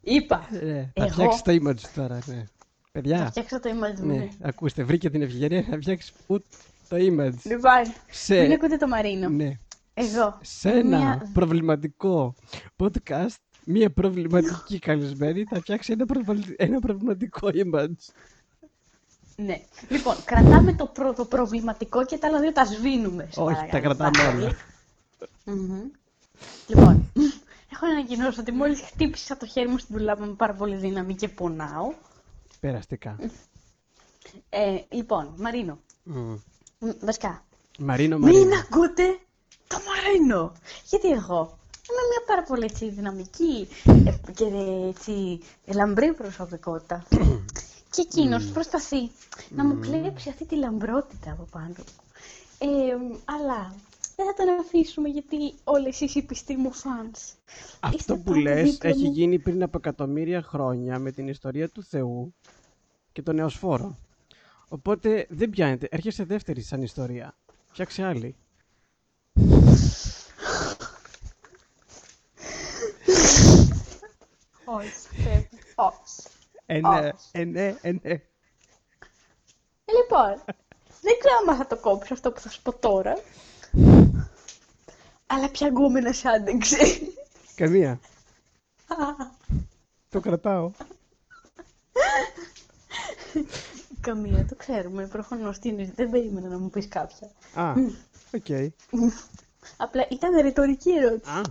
Είπα, 0.00 0.48
Ε, 0.52 0.82
θα 0.94 1.04
Εγώ- 1.04 1.08
φτιάξεις 1.08 1.42
το 1.42 1.52
image 1.52 1.80
τώρα, 1.94 2.14
ναι. 2.26 2.34
θα 2.34 2.88
Παιδιά, 2.92 3.26
φτιάξω 3.30 3.60
το 3.60 3.70
image 3.70 4.00
μου. 4.00 4.06
ναι, 4.06 4.14
ναι. 4.14 4.28
ακούστε, 4.40 4.82
βρήκε 4.84 5.10
την 5.10 5.22
ευκαιρία 5.22 5.64
να 5.70 5.76
φτιάξεις 5.76 6.12
ούτε 6.26 6.44
το 6.88 6.96
image. 6.96 7.34
Λοιπόν, 7.44 7.72
Σε, 8.10 8.40
μην 8.42 8.52
ακούτε 8.52 8.76
το 8.76 8.88
Μαρίνο. 8.88 9.28
ναι, 9.28 9.52
Εγώ. 9.94 10.38
σε 10.42 10.70
ένα 10.70 10.98
Μια- 10.98 11.30
προβληματικό 11.32 12.34
podcast 12.76 13.34
μία 13.64 13.90
προβληματική 13.92 14.78
καλεσμένη 14.78 15.44
θα 15.44 15.60
φτιάξει 15.60 15.92
ένα, 15.92 16.06
προβλη- 16.06 16.54
ένα 16.56 16.78
προβληματικό 16.78 17.48
image. 17.52 18.12
Ναι. 19.36 19.60
Λοιπόν, 19.88 20.14
κρατάμε 20.24 20.72
το, 20.74 20.86
προ- 20.86 21.16
το 21.16 21.24
προβληματικό 21.24 22.04
και 22.04 22.18
τα 22.18 22.26
άλλα 22.26 22.40
δύο 22.40 22.52
τα 22.52 22.64
σβήνουμε. 22.64 23.28
σε 23.32 23.40
Όχι, 23.40 23.54
παρακαλώ. 23.54 23.70
τα 23.70 23.80
κρατάμε 23.80 24.10
Πάρα 24.10 24.28
όλα. 24.28 24.38
πολύ. 24.40 24.56
Μμμ. 25.44 25.80
Λοιπόν, 26.66 27.12
έχω 27.72 27.86
να 27.86 27.92
ανακοινώσω 27.92 28.40
ότι 28.40 28.52
μόλις 28.52 28.80
χτύπησα 28.80 29.36
το 29.36 29.46
χέρι 29.46 29.68
μου 29.68 29.78
στην 29.78 29.96
τουλάπα 29.96 30.24
με 30.24 30.32
πάρα 30.34 30.52
πολύ 30.54 30.76
δύναμη 30.76 31.14
και 31.14 31.28
πονάω. 31.28 31.92
Περαστικά. 32.60 33.16
Ε, 34.48 34.78
λοιπόν, 34.90 35.34
Μαρίνο. 35.36 35.78
Μμ. 36.02 36.34
Μ, 36.78 36.88
Βασικά, 37.00 37.44
Μαρίνο, 37.78 38.18
μην 38.18 38.26
Μαρίνο. 38.34 38.54
ακούτε 38.54 39.18
το 39.66 39.76
Μαρίνο. 39.88 40.52
Γιατί 40.84 41.08
εγώ 41.10 41.58
είμαι 41.90 42.02
μια 42.10 42.22
πάρα 42.26 42.42
πολύ 42.42 42.64
έτσι, 42.64 42.88
δυναμική 42.90 43.68
ε, 44.06 44.32
και 44.32 44.44
έτσι 44.88 45.40
λαμπρή 45.66 46.12
προσωπικότητα. 46.14 47.04
και 47.92 48.00
εκείνος 48.00 48.44
προσπαθεί 48.44 49.10
να 49.48 49.64
μου 49.64 49.78
κλέψει 49.80 50.28
αυτή 50.28 50.44
τη 50.46 50.56
λαμπρότητα 50.56 51.32
από 51.32 51.46
πάνω. 51.50 51.74
Ε, 52.58 52.66
αλλά 53.24 53.74
δεν 54.16 54.26
θα 54.26 54.34
τον 54.34 54.48
αφήσουμε 54.60 55.08
γιατί 55.08 55.54
όλες 55.64 56.00
εσείς 56.00 56.14
οι 56.14 56.22
πιστοί 56.22 56.56
μου 56.56 56.72
φανς. 56.72 57.32
Αυτό 57.80 57.96
είστε 57.96 58.14
που 58.14 58.22
πάντα 58.22 58.40
λες 58.40 58.70
δίπλα 58.70 58.90
έχει 58.90 59.04
μου. 59.04 59.12
γίνει 59.12 59.38
πριν 59.38 59.62
από 59.62 59.78
εκατομμύρια 59.78 60.42
χρόνια 60.42 60.98
με 60.98 61.10
την 61.10 61.28
ιστορία 61.28 61.68
του 61.68 61.84
Θεού 61.84 62.34
και 63.12 63.22
τον 63.22 63.34
Νεοσφόρο. 63.34 63.98
Οπότε 64.68 65.26
δεν 65.28 65.50
πιάνεται. 65.50 65.88
Έρχεσαι 65.90 66.24
δεύτερη 66.24 66.60
σαν 66.60 66.82
ιστορία. 66.82 67.34
Φτιάξε 67.70 68.02
άλλη. 68.02 68.36
Όχι, 74.64 75.22
φεύγω. 75.22 75.58
όχι. 75.76 76.31
Ε, 76.66 76.80
ναι, 76.80 76.88
Όχι. 76.88 77.28
ε, 77.32 77.44
ναι, 77.44 77.66
ε, 77.80 77.92
ναι. 77.92 77.98
Ε, 78.02 78.20
Λοιπόν, 79.84 80.42
δεν 81.00 81.18
ξέρω 81.18 81.34
αν 81.48 81.56
θα 81.56 81.66
το 81.66 81.76
κόψω 81.76 82.14
αυτό 82.14 82.32
που 82.32 82.40
θα 82.40 82.50
σου 82.50 82.62
πω 82.62 82.72
τώρα. 82.72 83.18
Αλλά 85.26 85.48
ποια 85.50 85.68
γκόμενα 85.68 86.12
σ' 86.12 86.24
άντεξε. 86.24 86.76
Καμία. 87.54 88.00
Το 90.08 90.20
κρατάω. 90.20 90.70
Καμία, 94.00 94.46
το 94.46 94.54
ξέρουμε. 94.54 95.06
Προφανώς 95.06 95.58
τι 95.58 95.68
είναι. 95.68 95.92
Δεν 95.94 96.10
περίμενα 96.10 96.48
να 96.48 96.58
μου 96.58 96.70
πεις 96.70 96.88
κάποια. 96.88 97.30
Α, 97.54 97.72
οκ. 98.34 98.72
Απλά 99.76 100.06
ήταν 100.10 100.40
ρητορική 100.40 100.90
ερώτηση. 100.90 101.30
Α, 101.30 101.42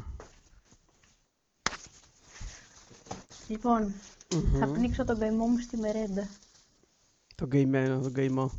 Λοιπόν, 3.47 3.93
θα 4.60 4.67
πνίξω 4.67 5.04
τον 5.06 5.20
καημό 5.20 5.46
μου 5.46 5.60
στη 5.60 5.78
μερέντα. 5.78 6.28
τον 7.36 7.50
καημένο, 7.50 8.00
τον 8.02 8.13
καημό. 8.13 8.52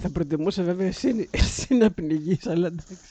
Θα 0.00 0.10
προτιμούσα 0.10 0.62
βέβαια 0.62 0.86
εσύ, 0.86 1.28
εσύ 1.30 1.74
να 1.74 1.90
πνιγείς, 1.90 2.46
αλλά 2.46 2.66
εντάξει. 2.66 3.06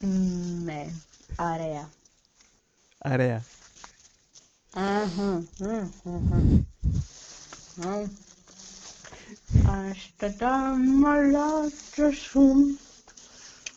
Μμμ, 0.00 0.62
Ναι, 0.64 0.86
ωραία. 1.38 1.90
Ωραία. 3.04 3.42
Αχα, 4.72 5.42
μμ, 5.58 5.88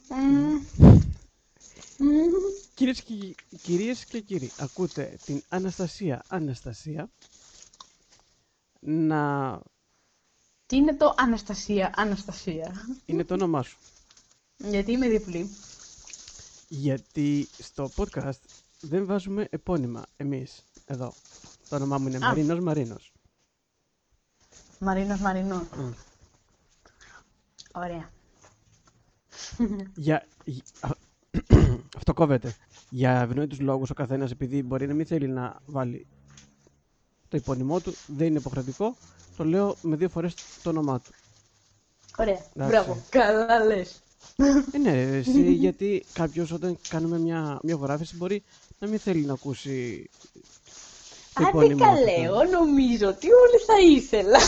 μμ, 0.10 1.01
Κυρίες 2.74 3.02
και, 3.02 3.36
κυρίες 3.62 4.06
και 4.06 4.20
κύριοι, 4.22 4.52
ακούτε 4.58 5.18
την 5.26 5.44
Αναστασία 5.50 6.24
Αναστασία 6.28 7.10
να 8.80 9.60
Τι 10.66 10.76
είναι 10.76 10.96
το 10.96 11.14
Αναστασία, 11.18 11.94
Αναστασία; 11.96 12.86
είναι 13.06 13.24
το 13.24 13.34
όνομά 13.34 13.62
σου. 13.62 13.78
Γιατί 14.58 14.92
είμαι 14.92 15.08
διπλή. 15.08 15.50
Γιατί 16.68 17.48
στο 17.58 17.92
podcast 17.96 18.40
δεν 18.82 19.06
βάζουμε 19.06 19.48
επώνυμα 19.50 20.04
εμείς 20.18 20.64
εδώ. 20.86 21.14
Το 21.70 21.76
όνομά 21.76 21.98
μου 21.98 22.08
είναι 22.08 22.18
Α. 22.18 22.20
Μαρίνος 22.20 22.60
Μαρίνος. 22.60 23.12
Μαρίνος 24.80 25.20
Μαρινό. 25.20 25.68
Μμ. 25.76 25.92
Ωραία. 27.74 28.12
Για... 29.96 30.28
για- 32.02 32.10
α, 32.10 32.14
Αυτό 32.14 32.14
κόβεται. 32.14 32.56
Για 32.90 33.22
ευνόητους 33.22 33.60
λόγους 33.60 33.90
ο 33.90 33.94
καθένας 33.94 34.32
επειδή 34.32 34.64
μπορεί 34.64 34.88
να 34.88 34.94
μην 34.94 35.06
θέλει 35.06 35.28
να 35.28 35.60
βάλει 35.66 36.08
το 37.28 37.38
επώνυμό 37.38 37.80
του, 37.80 37.94
δεν 38.08 38.28
είναι 38.28 38.38
υποχρεωτικό, 38.38 38.96
το 39.38 39.44
λέω 39.46 39.76
με 39.82 39.96
δύο 39.96 40.10
φορές 40.10 40.34
το 40.64 40.70
όνομά 40.70 41.00
του. 41.00 41.12
Ωραία. 42.18 42.34
Εντάξει. 42.56 42.72
Μπράβο. 42.76 42.98
Καλά 43.10 43.66
λες. 43.66 44.02
Ε, 44.74 44.78
ναι, 44.78 45.02
εσύ, 45.02 45.52
γιατί 45.54 46.06
κάποιος 46.14 46.52
όταν 46.52 46.78
κάνουμε 46.90 47.20
μια, 47.20 47.60
μια 47.64 47.76
γράφηση 47.82 48.16
μπορεί 48.16 48.44
να 48.80 48.88
μην 48.88 49.00
θέλει 49.00 49.26
να 49.26 49.34
ακούσει 49.34 50.10
το 51.34 51.44
Άντε 51.44 51.48
επώνυμό 51.48 51.86
του. 51.86 51.94
καλέ, 51.96 52.12
εγώ 52.26 52.44
νομίζω 52.44 53.08
ότι 53.08 53.28
όλοι 53.32 53.58
θα 53.68 53.80
ήθελα. 53.96 54.40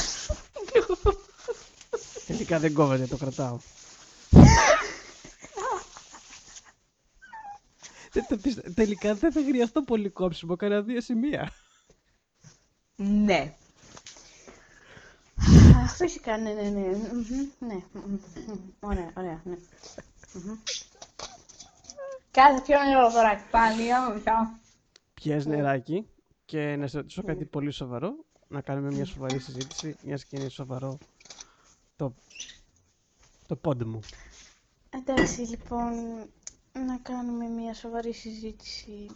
Τελικά 2.28 2.60
δεν 2.60 2.74
κόβεται, 2.74 3.06
το 3.06 3.18
κρατάω. 3.18 3.58
Δεν 4.30 4.42
το 4.42 4.50
πιστε- 8.00 8.03
Τελικά 8.74 9.14
δεν 9.16 9.32
θα 9.32 9.42
χρειαστώ 9.48 9.82
πολύ 9.82 10.10
κόψιμο, 10.10 10.56
κανένα 10.56 10.82
δύο 10.82 11.02
σημεία. 11.02 11.52
Ναι. 12.96 13.54
Α, 15.76 15.88
Φυσικά, 15.88 16.38
ναι, 16.38 16.52
ναι, 16.54 16.70
ναι. 16.70 16.88
Μμμ, 16.88 17.50
ναι. 17.60 17.84
Μμμ, 17.94 18.20
μμμ. 18.48 18.60
Ωραία, 18.80 19.12
ωραία, 19.18 19.42
ναι. 19.44 19.58
Μμμ. 20.34 20.58
Κάθε 22.32 22.62
πιο 22.62 22.84
νερό 22.84 23.12
τώρα, 23.12 23.42
πάλι, 23.52 23.94
άμα 23.94 24.60
Πιες 25.14 25.46
νεράκι 25.46 26.08
και 26.46 26.76
να 26.76 26.88
σε 26.88 26.98
ρωτήσω 26.98 27.24
κάτι 27.24 27.46
πολύ 27.46 27.72
σοβαρό, 27.72 28.26
να 28.48 28.62
κάνουμε 28.62 28.92
μια 28.92 29.06
σοβαρή 29.06 29.40
συζήτηση, 29.40 29.96
μια 30.04 30.16
και 30.16 30.40
είναι 30.40 30.50
σοβαρό 30.50 30.98
το, 31.96 32.14
το 33.48 33.56
πόντι 33.56 33.86
μου. 33.86 34.00
Εντάξει, 34.90 35.42
λοιπόν, 35.42 35.94
να 36.80 36.98
κάνουμε 36.98 37.46
μια 37.48 37.74
σοβαρή 37.74 38.14
συζήτηση. 38.14 39.10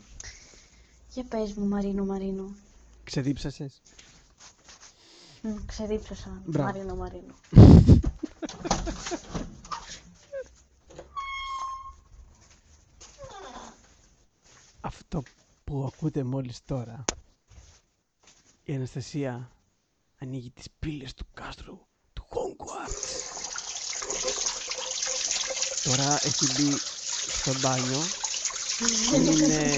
Για 1.10 1.24
πες 1.24 1.54
μου, 1.54 1.68
Μαρίνο, 1.68 2.06
Μαρίνο. 2.06 2.56
Ξεδίψασες; 3.04 3.82
Μ, 5.42 5.50
Ξεδίψασα, 5.66 6.42
Μπράβο. 6.46 6.68
Μαρίνο, 6.72 6.96
Μαρίνο. 6.96 7.34
Αυτό 14.82 15.24
που 15.64 15.92
ακούτε 15.94 16.24
μόλις 16.24 16.60
τώρα, 16.66 17.06
η 18.64 18.76
Αναστασία 18.76 19.52
ανοίγει 20.20 20.50
τις 20.50 20.66
πύλες 20.80 21.14
του 21.14 21.26
κάστρου 21.34 21.80
του 22.14 22.26
Hogwarts. 22.30 23.28
Τώρα 25.84 26.14
έχει 26.24 26.46
μπει 26.56 26.78
στο 27.48 27.60
μπάνιο. 27.68 28.00
Είναι 29.32 29.78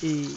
η... 0.00 0.28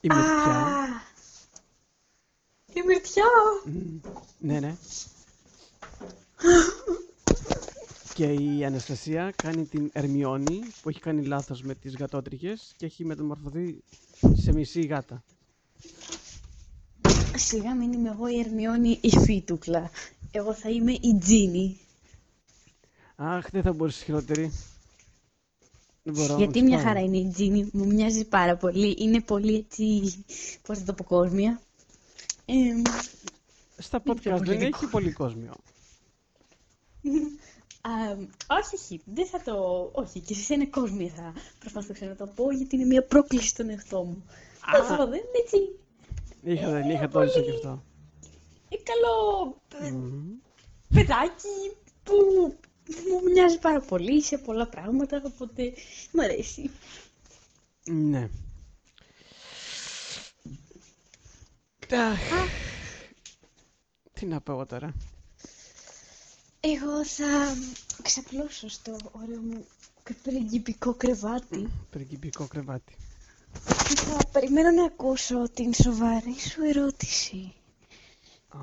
Η 0.00 0.08
Μυρτιά. 0.08 0.58
Α, 0.60 1.02
Η 2.72 2.82
Μυρτιά! 2.86 3.24
Μμ, 3.64 4.00
Ναι, 4.38 4.60
ναι. 4.60 4.76
Και 8.14 8.24
η 8.32 8.64
Αναστασία 8.64 9.32
κάνει 9.42 9.64
την 9.66 9.90
Ερμιόνη 9.92 10.60
που 10.82 10.88
έχει 10.88 11.00
κάνει 11.00 11.24
λάθος 11.24 11.62
με 11.62 11.74
τις 11.74 11.96
γατότριχες 11.96 12.72
και 12.76 12.86
έχει 12.86 13.04
μεταμορφωθεί 13.04 13.82
σε 14.34 14.52
μισή 14.52 14.80
γάτα. 14.80 15.22
Σιγά 17.36 17.74
μην 17.74 17.92
είμαι 17.92 18.08
εγώ 18.08 18.28
η 18.28 18.38
Ερμιόνη 18.38 18.98
η 19.00 19.10
Φίτουκλα. 19.18 19.90
Εγώ 20.34 20.54
θα 20.54 20.70
είμαι 20.70 20.92
η 20.92 21.18
Τζίνι. 21.20 21.78
Αχ, 23.16 23.50
δεν 23.50 23.62
θα 23.62 23.72
μπορούσε 23.72 24.04
χειρότερη. 24.04 24.52
Δεν 26.02 26.14
μπορώ. 26.14 26.36
Γιατί 26.36 26.58
να 26.58 26.64
μια 26.64 26.78
σπάω. 26.78 26.92
χαρά 26.92 27.04
είναι 27.04 27.16
η 27.16 27.30
Τζίνι, 27.32 27.70
μου 27.72 27.86
μοιάζει 27.86 28.24
πάρα 28.24 28.56
πολύ. 28.56 28.96
Είναι 28.98 29.20
πολύ 29.20 29.54
έτσι, 29.54 30.14
πώς 30.62 30.78
θα 30.78 30.84
το 30.84 30.92
πω, 30.92 31.04
κόσμια. 31.04 31.60
Ε, 32.44 32.54
Στα 33.78 34.00
πιο 34.00 34.12
podcast 34.12 34.22
δεν 34.24 34.44
πολιτικό. 34.44 34.76
έχει 34.76 34.86
πολύ 34.86 35.12
κόσμιο. 35.12 35.52
α, 37.88 37.90
όχι, 38.46 38.74
όχι, 38.74 39.00
δεν 39.04 39.26
θα 39.26 39.40
το... 39.42 39.88
Όχι, 39.92 40.20
και 40.20 40.34
σε 40.34 40.54
είναι 40.54 40.66
κόσμια 40.66 41.08
θα 41.08 41.32
προσπαθούσα 41.58 42.06
να 42.06 42.16
το 42.16 42.26
πω, 42.26 42.50
γιατί 42.52 42.76
είναι 42.76 42.84
μια 42.84 43.04
πρόκληση 43.04 43.48
στον 43.48 43.68
εαυτό 43.68 44.02
μου. 44.02 44.24
Α. 44.60 44.84
Θα 44.84 44.96
το 44.96 45.02
πω, 45.02 45.10
δεν 45.10 45.18
είναι 45.18 45.42
έτσι. 45.44 45.56
Είχα, 46.42 46.70
δεν 46.70 46.90
είχα 46.90 47.08
το 47.08 47.22
ζήσω 47.22 47.40
και 47.40 47.50
αυτό. 47.50 47.82
Ε, 48.72 48.76
καλό 48.82 49.56
ε, 49.86 49.90
Μμμ. 49.90 50.30
παιδάκι 50.94 51.76
που 52.02 52.14
μου 53.08 53.30
μοιάζει 53.32 53.58
πάρα 53.58 53.80
πολύ 53.80 54.22
σε 54.22 54.38
πολλά 54.38 54.66
πράγματα, 54.68 55.22
οπότε 55.24 55.72
μ' 56.12 56.20
αρέσει. 56.20 56.70
Ναι. 57.84 58.28
Αχ. 61.90 62.20
Τι 64.12 64.26
να 64.26 64.40
πω 64.40 64.52
εγώ 64.52 64.66
τώρα. 64.66 64.94
Εγώ 66.60 67.04
θα 67.04 67.56
ξαπλώσω 68.02 68.68
στο 68.68 68.96
ωραίο 69.12 69.40
μου 69.40 69.66
πριγκιπικό 70.22 70.94
κρεβάτι 70.94 71.68
Πριγκιπικό 71.90 72.46
κρεβάτι. 72.46 72.94
και 73.88 73.94
θα 73.94 74.18
περιμένω 74.32 74.70
να 74.70 74.84
ακούσω 74.84 75.48
την 75.54 75.74
σοβαρή 75.74 76.34
σου 76.38 76.62
ερώτηση. 76.62 77.54
Α. 78.52 78.58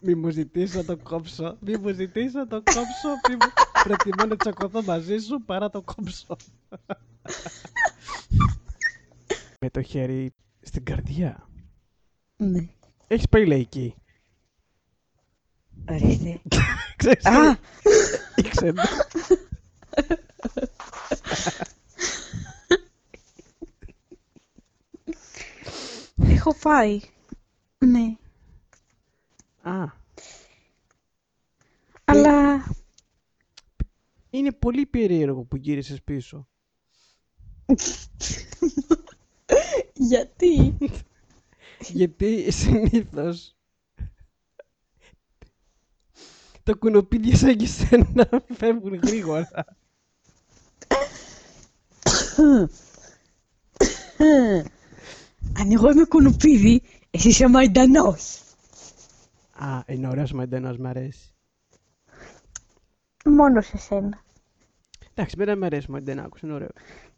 Μη 0.00 0.14
μου 0.14 0.30
ζητήσει 0.30 0.76
να 0.76 0.84
το 0.84 0.96
κόψω. 0.96 1.56
Μη 1.60 1.76
μου 1.76 1.92
ζητήσει 1.92 2.36
να 2.36 2.46
το 2.46 2.56
κόψω. 2.56 3.08
Μη 3.28 3.34
μου... 3.34 3.52
Προτιμώ 3.84 4.24
να 4.24 4.36
τσακωθώ 4.36 4.82
μαζί 4.82 5.18
σου 5.18 5.42
παρά 5.46 5.70
το 5.70 5.82
κόψω. 5.82 6.36
Με 9.60 9.70
το 9.70 9.82
χέρι 9.82 10.32
στην 10.60 10.84
καρδιά. 10.84 11.48
Ναι. 12.36 12.68
Έχεις 13.06 13.28
πάει 13.28 13.46
λαϊκή; 13.46 13.94
Ορίστε. 15.88 16.40
Ξέρεις. 16.96 17.24
Α! 17.26 17.58
Ήξερα. 18.36 18.82
Έχω 26.16 26.54
πάει. 26.54 27.00
Ναι. 27.78 28.16
Α, 29.62 29.84
Αλλά 32.04 32.64
είναι 34.30 34.52
πολύ 34.52 34.86
περίεργο 34.86 35.42
που 35.42 35.56
γύρισες 35.56 36.02
πίσω. 36.02 36.48
γιατί; 39.92 40.76
Γιατί 41.78 42.50
συνήθως 42.50 43.56
τα 46.62 46.72
κουνοπίδια 46.72 47.36
σαν 47.36 47.56
και 47.56 47.66
σένα 47.66 48.28
φεύγουν 48.54 48.94
γρήγορα. 48.94 49.64
Αν 55.58 55.70
εγώ 55.72 55.90
είμαι 55.90 56.04
κουνουπίδι, 56.04 56.82
εσύ 57.10 57.28
είσαι 57.28 57.46
μαϊντανός. 57.48 58.40
Α, 59.52 59.80
είναι 59.86 60.08
ωραίος 60.08 60.32
μαντένος, 60.32 60.76
μ' 60.78 60.86
αρέσει. 60.86 61.34
Μόνο 63.24 63.60
σε 63.60 63.76
σένα. 63.78 64.22
Εντάξει, 65.14 65.36
μένα 65.38 65.56
μ' 65.56 65.64
αρέσει 65.64 65.86
ο 65.88 65.92
μαντενάκος, 65.92 66.40
είναι 66.40 66.52
ωραίος. 66.52 66.70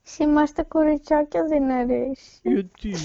Σε 0.03 0.23
εμάς 0.23 0.53
τα 0.53 0.65
κοριτσάκια 0.65 1.45
δεν 1.45 1.71
αρέσει. 1.71 2.41
Γιατί... 2.43 2.95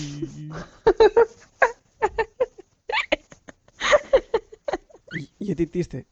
Γ- 5.15 5.29
Γιατί 5.37 5.67
τι 5.67 5.79
είστε, 5.79 6.05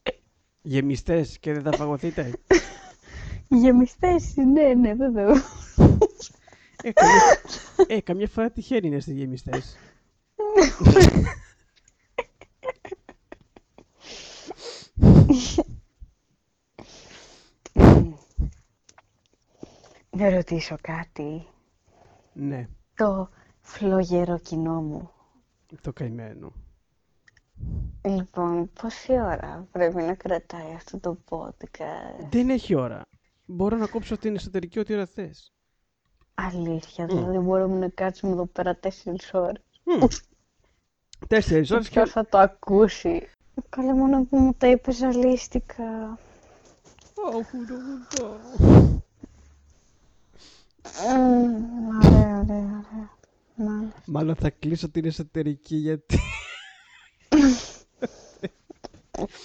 γεμιστές 0.61 1.39
και 1.39 1.53
δεν 1.53 1.61
θα 1.63 1.71
φαγωθείτε; 1.71 2.33
Γεμιστές, 3.49 4.35
ναι, 4.35 4.73
ναι, 4.73 4.93
βέβαια. 4.93 5.43
Ε, 6.83 6.91
καμιά, 6.91 7.21
ε, 7.87 8.01
καμιά 8.01 8.27
φορά 8.27 8.49
τυχαίνει 8.51 8.89
να 8.89 8.95
είστε 8.95 9.11
γεμιστές. 9.11 9.77
Να 20.09 20.29
ρωτήσω 20.29 20.75
κάτι. 20.81 21.47
Ναι, 22.33 22.67
Το 22.95 23.29
φλογερό 23.61 24.39
κοινό 24.39 24.81
μου. 24.81 25.09
το 25.81 25.93
καημένο. 25.93 26.51
Λοιπόν, 28.01 28.69
πόση 28.81 29.11
ώρα 29.11 29.67
πρέπει 29.71 29.95
να 29.95 30.13
κρατάει 30.15 30.73
αυτό 30.75 30.99
το 30.99 31.17
podcast; 31.29 32.27
Δεν 32.29 32.49
έχει 32.49 32.75
ώρα. 32.75 33.01
Μπορώ 33.51 33.77
να 33.77 33.87
κόψω 33.87 34.17
την 34.17 34.35
εσωτερική 34.35 34.79
ό,τι 34.79 34.93
ώρα 34.93 35.05
θες. 35.05 35.53
Αλήθεια, 36.33 37.05
δηλαδή 37.05 37.37
μπορούμε 37.37 37.77
να 37.77 37.89
κάτσουμε 37.89 38.31
εδώ 38.31 38.45
πέρα 38.45 38.75
τέσσερις 38.75 39.33
ώρες. 39.33 39.61
Μμ. 39.83 40.05
Τέσσερις 41.27 41.71
ώρες 41.71 41.87
και... 41.89 41.93
Ποιος 41.93 42.11
θα 42.11 42.25
το 42.25 42.37
ακούσει. 42.37 43.27
Καλά 43.69 43.95
μόνο 43.95 44.25
που 44.25 44.37
μου 44.37 44.53
τα 44.53 44.67
είπες 44.67 44.95
ζαλίστηκα. 44.95 45.83
Αχ, 47.33 47.53
ουραγουδά. 47.53 48.39
Μμμ, 51.17 51.87
Ωραία, 52.05 52.39
ωραία, 52.39 52.83
ωραία. 52.91 53.09
Μάλιστα. 53.55 54.01
Μάλλον 54.05 54.35
θα 54.35 54.49
κλείσω 54.49 54.89
την 54.89 55.05
εσωτερική 55.05 55.75
γιατί... 55.75 56.19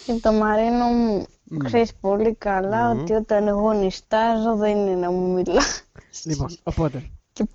Και 0.07 0.13
το 0.23 0.33
Μαρίνο 0.33 0.87
μου 0.87 1.27
ξέρεις 1.65 1.95
πολύ 1.95 2.35
καλά 2.35 2.95
Μμμ. 2.95 3.01
ότι 3.01 3.13
όταν 3.13 3.49
εγώ 3.49 3.73
νιστάζω 3.73 4.57
δεν 4.57 4.77
είναι 4.77 4.95
να 4.95 5.11
μου 5.11 5.33
μιλάς. 5.33 5.85
Λοιπόν, 6.25 6.49
οπότε, 6.63 7.11
Και- 7.33 7.47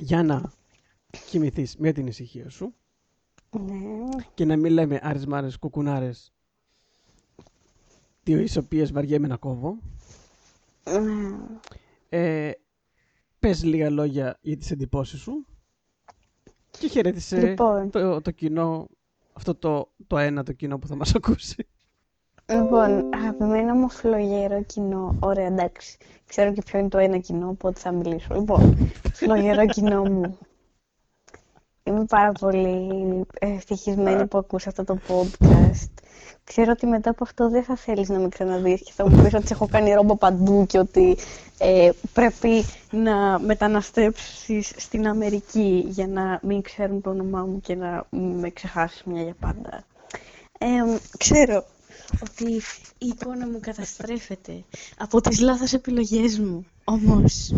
για 0.00 0.22
να 0.22 0.52
κοιμηθείς 1.30 1.76
με 1.76 1.92
την 1.92 2.06
ησυχία 2.06 2.50
σου 2.50 2.74
Ναι. 3.50 4.24
και 4.34 4.44
να 4.44 4.56
μην 4.56 4.72
λέμε 4.72 4.98
άρες 5.02 5.26
μάρες 5.26 5.56
κουκουνάρες 5.58 6.32
τις 8.22 8.56
οποίες 8.56 8.92
βαριέμαι 8.92 9.26
να 9.26 9.36
κόβω, 9.36 9.78
Ναι. 10.84 11.36
ε, 12.08 12.50
πες 13.38 13.62
λίγα 13.62 13.90
λόγια 13.90 14.38
για 14.40 14.56
τις 14.56 14.70
εντυπώσεις 14.70 15.20
σου 15.20 15.46
και 16.70 16.88
χαιρέτησε 16.88 17.40
Λοιπόν. 17.48 17.90
το, 17.90 18.20
το 18.20 18.30
κοινό, 18.30 18.88
αυτό 19.32 19.54
το, 19.54 19.92
το 20.06 20.18
ένα 20.18 20.42
το 20.42 20.52
κοινό 20.52 20.78
που 20.78 20.86
θα 20.86 20.96
μας 20.96 21.14
ακούσει. 21.14 21.66
Λοιπόν, 22.46 23.14
αγαπημένο 23.14 23.74
μου 23.74 23.90
φλογερό 23.90 24.62
κοινό. 24.62 25.16
Ωραία, 25.20 25.46
εντάξει. 25.46 25.96
Ξέρω 26.26 26.52
και 26.52 26.62
ποιο 26.62 26.78
είναι 26.78 26.88
το 26.88 26.98
ένα 26.98 27.18
κοινό, 27.18 27.48
οπότε 27.48 27.80
θα 27.80 27.92
μιλήσω. 27.92 28.34
Λοιπόν, 28.34 28.92
φλογερό 29.12 29.66
κοινό 29.66 30.02
μου. 30.02 30.38
Είμαι 31.82 32.04
πάρα 32.04 32.32
πολύ 32.32 33.26
ευτυχισμένη 33.38 34.26
που 34.26 34.38
ακούσα 34.38 34.68
αυτό 34.68 34.84
το 34.84 34.98
podcast. 35.08 35.90
Ξέρω 36.44 36.70
ότι 36.72 36.86
μετά 36.86 37.10
από 37.10 37.24
αυτό 37.24 37.48
δεν 37.48 37.62
θα 37.62 37.76
θέλεις 37.76 38.08
να 38.08 38.18
με 38.18 38.28
ξαναδείς 38.28 38.82
και 38.82 38.92
θα 38.94 39.08
μου 39.08 39.22
πεις 39.22 39.34
ότι 39.34 39.46
σε 39.46 39.52
έχω 39.54 39.68
κάνει 39.70 39.92
ρόμπο 39.92 40.16
παντού 40.16 40.66
και 40.66 40.78
ότι 40.78 41.16
ε, 41.58 41.90
πρέπει 42.12 42.64
να 42.90 43.38
μεταναστεύσεις 43.38 44.72
στην 44.76 45.08
Αμερική 45.08 45.84
για 45.88 46.06
να 46.06 46.40
μην 46.42 46.62
ξέρουν 46.62 47.00
το 47.00 47.10
όνομά 47.10 47.44
μου 47.44 47.60
και 47.60 47.74
να 47.74 48.06
με 48.10 48.50
ξεχάσεις 48.50 49.02
μια 49.04 49.22
για 49.22 49.36
πάντα. 49.40 49.84
Ε, 50.58 50.66
ξέρω 51.18 51.64
ότι 52.22 52.52
η 52.98 53.06
εικόνα 53.06 53.46
μου 53.48 53.60
καταστρέφεται 53.60 54.64
από 54.98 55.20
τις 55.20 55.40
λάθος 55.40 55.72
επιλογές 55.72 56.38
μου. 56.38 56.66
Όμως, 56.84 57.52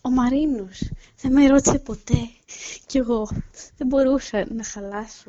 ο 0.00 0.10
Μαρίνος 0.10 0.90
δεν 1.20 1.32
με 1.32 1.46
ρώτησε 1.46 1.78
ποτέ 1.78 2.28
και 2.86 2.98
εγώ 2.98 3.28
δεν 3.76 3.86
μπορούσα 3.86 4.46
να 4.54 4.64
χαλάσω 4.64 5.24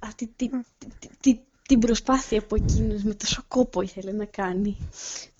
αυτή 0.00 0.30
τη, 0.36 0.48
τη- 0.98 1.08
τη- 1.20 1.40
την 1.68 1.78
προσπάθεια 1.78 2.42
που 2.46 2.54
εκείνος 2.54 3.02
με 3.02 3.14
τόσο 3.14 3.44
κόπο 3.48 3.80
ήθελε 3.82 4.12
να 4.12 4.24
κάνει. 4.24 4.76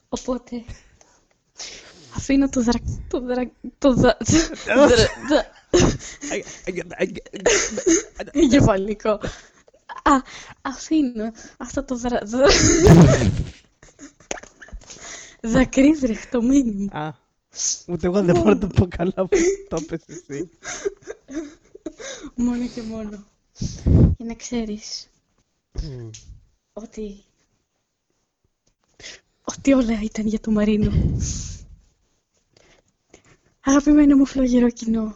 Οπότε, 0.09 0.65
αφήνω 2.17 2.49
το 2.49 2.63
δρα... 2.63 2.79
το 3.09 3.21
δρα... 3.21 3.51
το 3.79 3.95
δρα... 3.95 4.17
δρα- 4.67 5.11
δρα- 5.29 5.47
εγκεφαλικό. 8.33 9.21
Α, 10.03 10.13
αφήνω 10.63 11.33
αυτό 11.57 11.85
το 11.85 11.97
δρα... 11.97 12.21
δρα... 12.25 12.47
δακρύβρεχτο 15.43 16.43
μήνυμα. 16.43 16.99
Α, 16.99 17.15
ούτε 17.87 18.07
εγώ 18.07 18.23
δεν 18.23 18.37
μπορώ 18.37 18.49
να 18.49 18.59
το 18.59 18.67
πω 18.67 18.87
καλά 18.89 19.13
που 19.13 19.39
το 19.69 19.77
είπες 19.81 20.03
εσύ. 20.07 20.51
Μόνο 22.35 22.69
και 22.69 22.83
μόνο. 22.83 23.25
Για 24.17 24.27
να 24.27 24.35
ξέρεις 24.35 25.09
ότι... 26.73 27.23
Ότι 29.45 29.73
όλα 29.73 30.01
ήταν 30.03 30.27
για 30.27 30.41
το 30.41 30.51
Μαρίνο. 30.51 31.19
Αγαπημένο 33.61 34.17
μου 34.17 34.27
φλογερό 34.27 34.71
κοινό. 34.71 35.15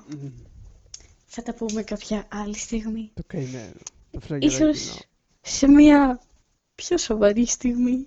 Θα 1.26 1.42
τα 1.42 1.54
πούμε 1.54 1.82
κάποια 1.82 2.26
άλλη 2.28 2.56
στιγμή. 2.56 3.10
Το 3.14 3.22
καημένο. 3.26 3.72
Το 4.14 4.20
φλογερό 4.20 4.52
Ίσως 4.68 4.80
κοινό. 4.88 4.98
σε 5.42 5.68
μια 5.68 6.20
πιο 6.74 6.98
σοβαρή 6.98 7.46
στιγμή. 7.46 8.06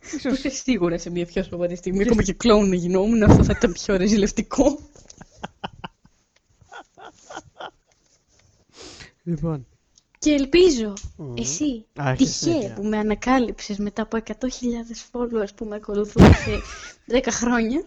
Που 0.00 0.16
Ίσως, 0.16 0.32
είσαι 0.38 0.48
σίγουρα 0.48 0.98
σε 0.98 1.10
μια 1.10 1.26
πιο 1.26 1.42
σοβαρή 1.42 1.76
στιγμή. 1.76 2.02
Ακόμα 2.02 2.22
και 2.22 2.32
κλόουν 2.32 2.68
να 2.68 2.74
γινόμουν, 2.74 3.22
αυτό 3.22 3.44
θα 3.44 3.54
ήταν 3.56 3.72
πιο 3.72 3.96
ρεζιλευτικό. 3.96 4.78
λοιπόν, 9.22 9.66
Και 10.18 10.30
ελπίζω 10.30 10.92
Μμμ. 11.16 11.34
εσύ, 11.36 11.84
Α, 12.02 12.10
έχεις 12.10 12.38
τυχαία 12.38 12.52
συνέχεια. 12.54 12.74
που 12.74 12.84
με 12.84 12.98
ανακάλυψες 12.98 13.78
μετά 13.78 14.02
από 14.02 14.16
100.000 14.16 14.30
followers 15.12 15.54
που 15.56 15.64
με 15.64 15.74
ακολουθούν 15.74 16.24
σε 16.34 16.60
10 17.22 17.26
χρόνια, 17.30 17.84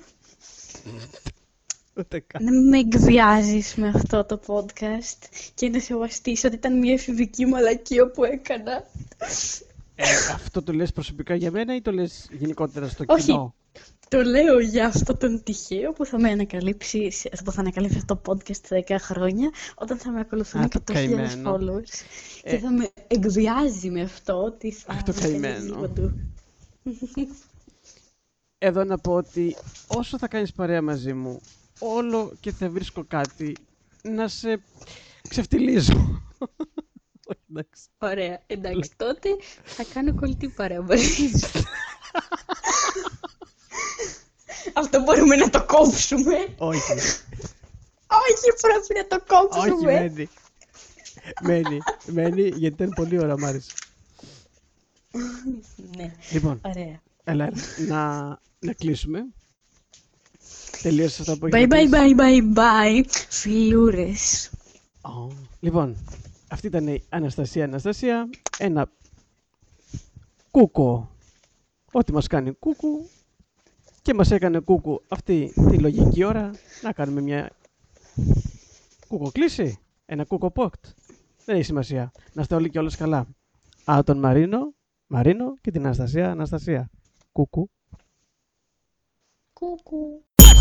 ούτε 1.98 2.20
καν. 2.28 2.44
να 2.44 2.52
μην 2.52 2.68
με 2.68 2.78
εκβιάζεις 2.80 3.76
με 3.76 3.88
αυτό 3.96 4.26
το 4.26 4.40
podcast 4.46 5.28
και 5.54 5.70
να 5.70 5.80
σεβαστείς 5.80 6.44
ότι 6.44 6.56
ήταν 6.56 6.78
μια 6.80 6.94
εφηβική 6.94 7.46
μαλακία 7.46 8.12
που 8.12 8.24
έκανα. 8.24 8.84
Ε, 9.96 10.04
αυτό 10.34 10.64
το 10.64 10.74
λες 10.74 10.92
προσωπικά 10.92 11.36
για 11.36 11.52
μένα 11.52 11.76
ή 11.76 11.82
το 11.82 11.92
λες 11.92 12.28
γενικότερα 12.32 12.88
στο 12.88 13.04
Όχι. 13.08 13.26
κοινό; 13.26 13.56
Το 14.10 14.22
λέω 14.22 14.60
για 14.60 14.86
αυτό 14.88 15.16
τον 15.18 15.44
τυχαίο 15.44 15.92
που 15.92 16.06
θα 16.06 16.20
με 16.20 16.30
ανακαλύψει, 16.30 17.12
σε- 17.12 17.30
που 17.44 17.52
θα 17.52 17.60
ανακαλύψει 17.62 17.98
αυτό 17.98 18.16
το 18.16 18.32
podcast 18.32 18.66
σε 18.66 18.84
10 18.88 18.96
χρόνια, 19.00 19.50
όταν 19.76 19.98
θα 19.98 20.12
με 20.12 20.20
ακολουθούν 20.20 20.62
Α, 20.62 20.68
το 20.68 20.80
100.000 20.88 20.94
καημένο. 20.94 21.54
followers. 21.56 22.04
Ε. 22.44 22.50
Και 22.50 22.58
θα 22.58 22.72
με 22.72 22.90
εκβιάζει 23.08 23.90
με 23.90 24.02
αυτό 24.02 24.44
ότι 24.44 24.72
θα 24.72 24.94
Αχ, 24.94 25.04
το 25.04 25.12
με 25.12 25.18
στέλνεις 25.22 25.42
καημένο. 25.42 25.76
παντού. 25.82 26.12
Εδώ 28.58 28.84
να 28.84 28.98
πω 28.98 29.14
ότι 29.14 29.56
όσο 29.88 30.18
θα 30.18 30.28
κάνεις 30.28 30.52
παρέα 30.54 30.82
μαζί 30.82 31.14
μου, 31.14 31.42
όλο 31.80 32.34
και 32.40 32.52
θα 32.52 32.70
βρίσκω 32.70 33.04
κάτι 33.08 33.56
να 34.02 34.28
σε 34.28 34.62
ξεφτιλίζω. 35.30 36.22
Όχι, 37.28 37.40
εντάξει. 37.50 37.84
Ωραία, 37.98 38.42
εντάξει, 38.48 38.92
τότε 38.98 39.30
θα 39.64 39.84
κάνω 39.94 40.16
κολλητή 40.16 40.48
παρέα 40.50 40.82
μαζί 40.82 41.28
σου. 41.38 41.64
Αυτό 44.74 45.02
μπορούμε 45.02 45.36
να 45.36 45.50
το 45.50 45.66
κόψουμε. 45.66 46.36
Όχι, 46.58 46.92
Όχι, 48.08 48.48
πρέπει 48.62 48.94
να 48.98 49.08
το 49.08 49.24
όχι, 49.28 49.70
κόψουμε. 49.70 49.92
μένει. 49.92 50.28
μένει, 51.42 51.78
μένει, 52.06 52.42
γιατί 52.42 52.66
ήταν 52.66 52.90
πολύ 52.96 53.20
ώρα, 53.20 53.40
μ' 53.40 53.46
άρεσε. 53.46 53.72
Ναι, 55.98 56.16
Λοιπόν, 56.32 56.62
ωραία. 56.64 57.02
έλα, 57.24 57.46
έλα, 57.46 57.52
να, 57.88 58.28
να 58.60 58.74
κλείσουμε. 58.74 59.26
Τελείωσε 60.86 61.22
αυτό 61.22 61.38
που 61.38 61.48
Bye 61.52 61.56
είχα 61.56 61.68
bye 61.70 61.90
bye 61.90 62.16
bye 62.16 62.54
bye. 62.54 63.04
Φιλούρες. 63.30 64.52
Ω, 65.02 65.28
Λοιπόν, 65.60 65.96
αυτή 66.50 66.68
ήταν 66.68 66.88
η 66.88 67.04
Αναστασία 67.10 67.64
Αναστασία. 67.64 68.30
Ένα 68.58 68.92
κούκο. 70.52 71.10
Ό,τι 71.92 72.12
μας 72.14 72.28
κάνει 72.28 72.52
κούκου. 72.52 73.10
Και 74.02 74.14
μας 74.14 74.32
έκανε 74.32 74.60
κούκου 74.60 75.02
αυτή 75.08 75.54
τη 75.70 75.80
λογική 75.80 76.24
ώρα. 76.24 76.52
Να 76.82 76.92
κάνουμε 76.92 77.22
μια 77.22 77.52
κούκο 79.08 79.32
κλίση. 79.32 79.80
Ένα 80.06 80.26
κούκο 80.26 80.52
πόκτ. 80.52 80.86
Δεν 81.46 81.56
έχει 81.56 81.66
σημασία. 81.66 82.12
Να 82.34 82.42
είστε 82.42 82.56
όλοι 82.56 82.70
και 82.70 82.80
όλες 82.80 82.96
καλά. 82.96 83.28
Α, 83.92 84.00
τον 84.06 84.18
Μαρίνο, 84.20 84.74
Μαρίνο 85.08 85.56
και 85.62 85.72
την 85.72 85.86
Αναστασία 85.86 86.32
Αναστασία. 86.32 86.90
Κούκου. 87.32 87.70
Κουκου. 89.54 90.24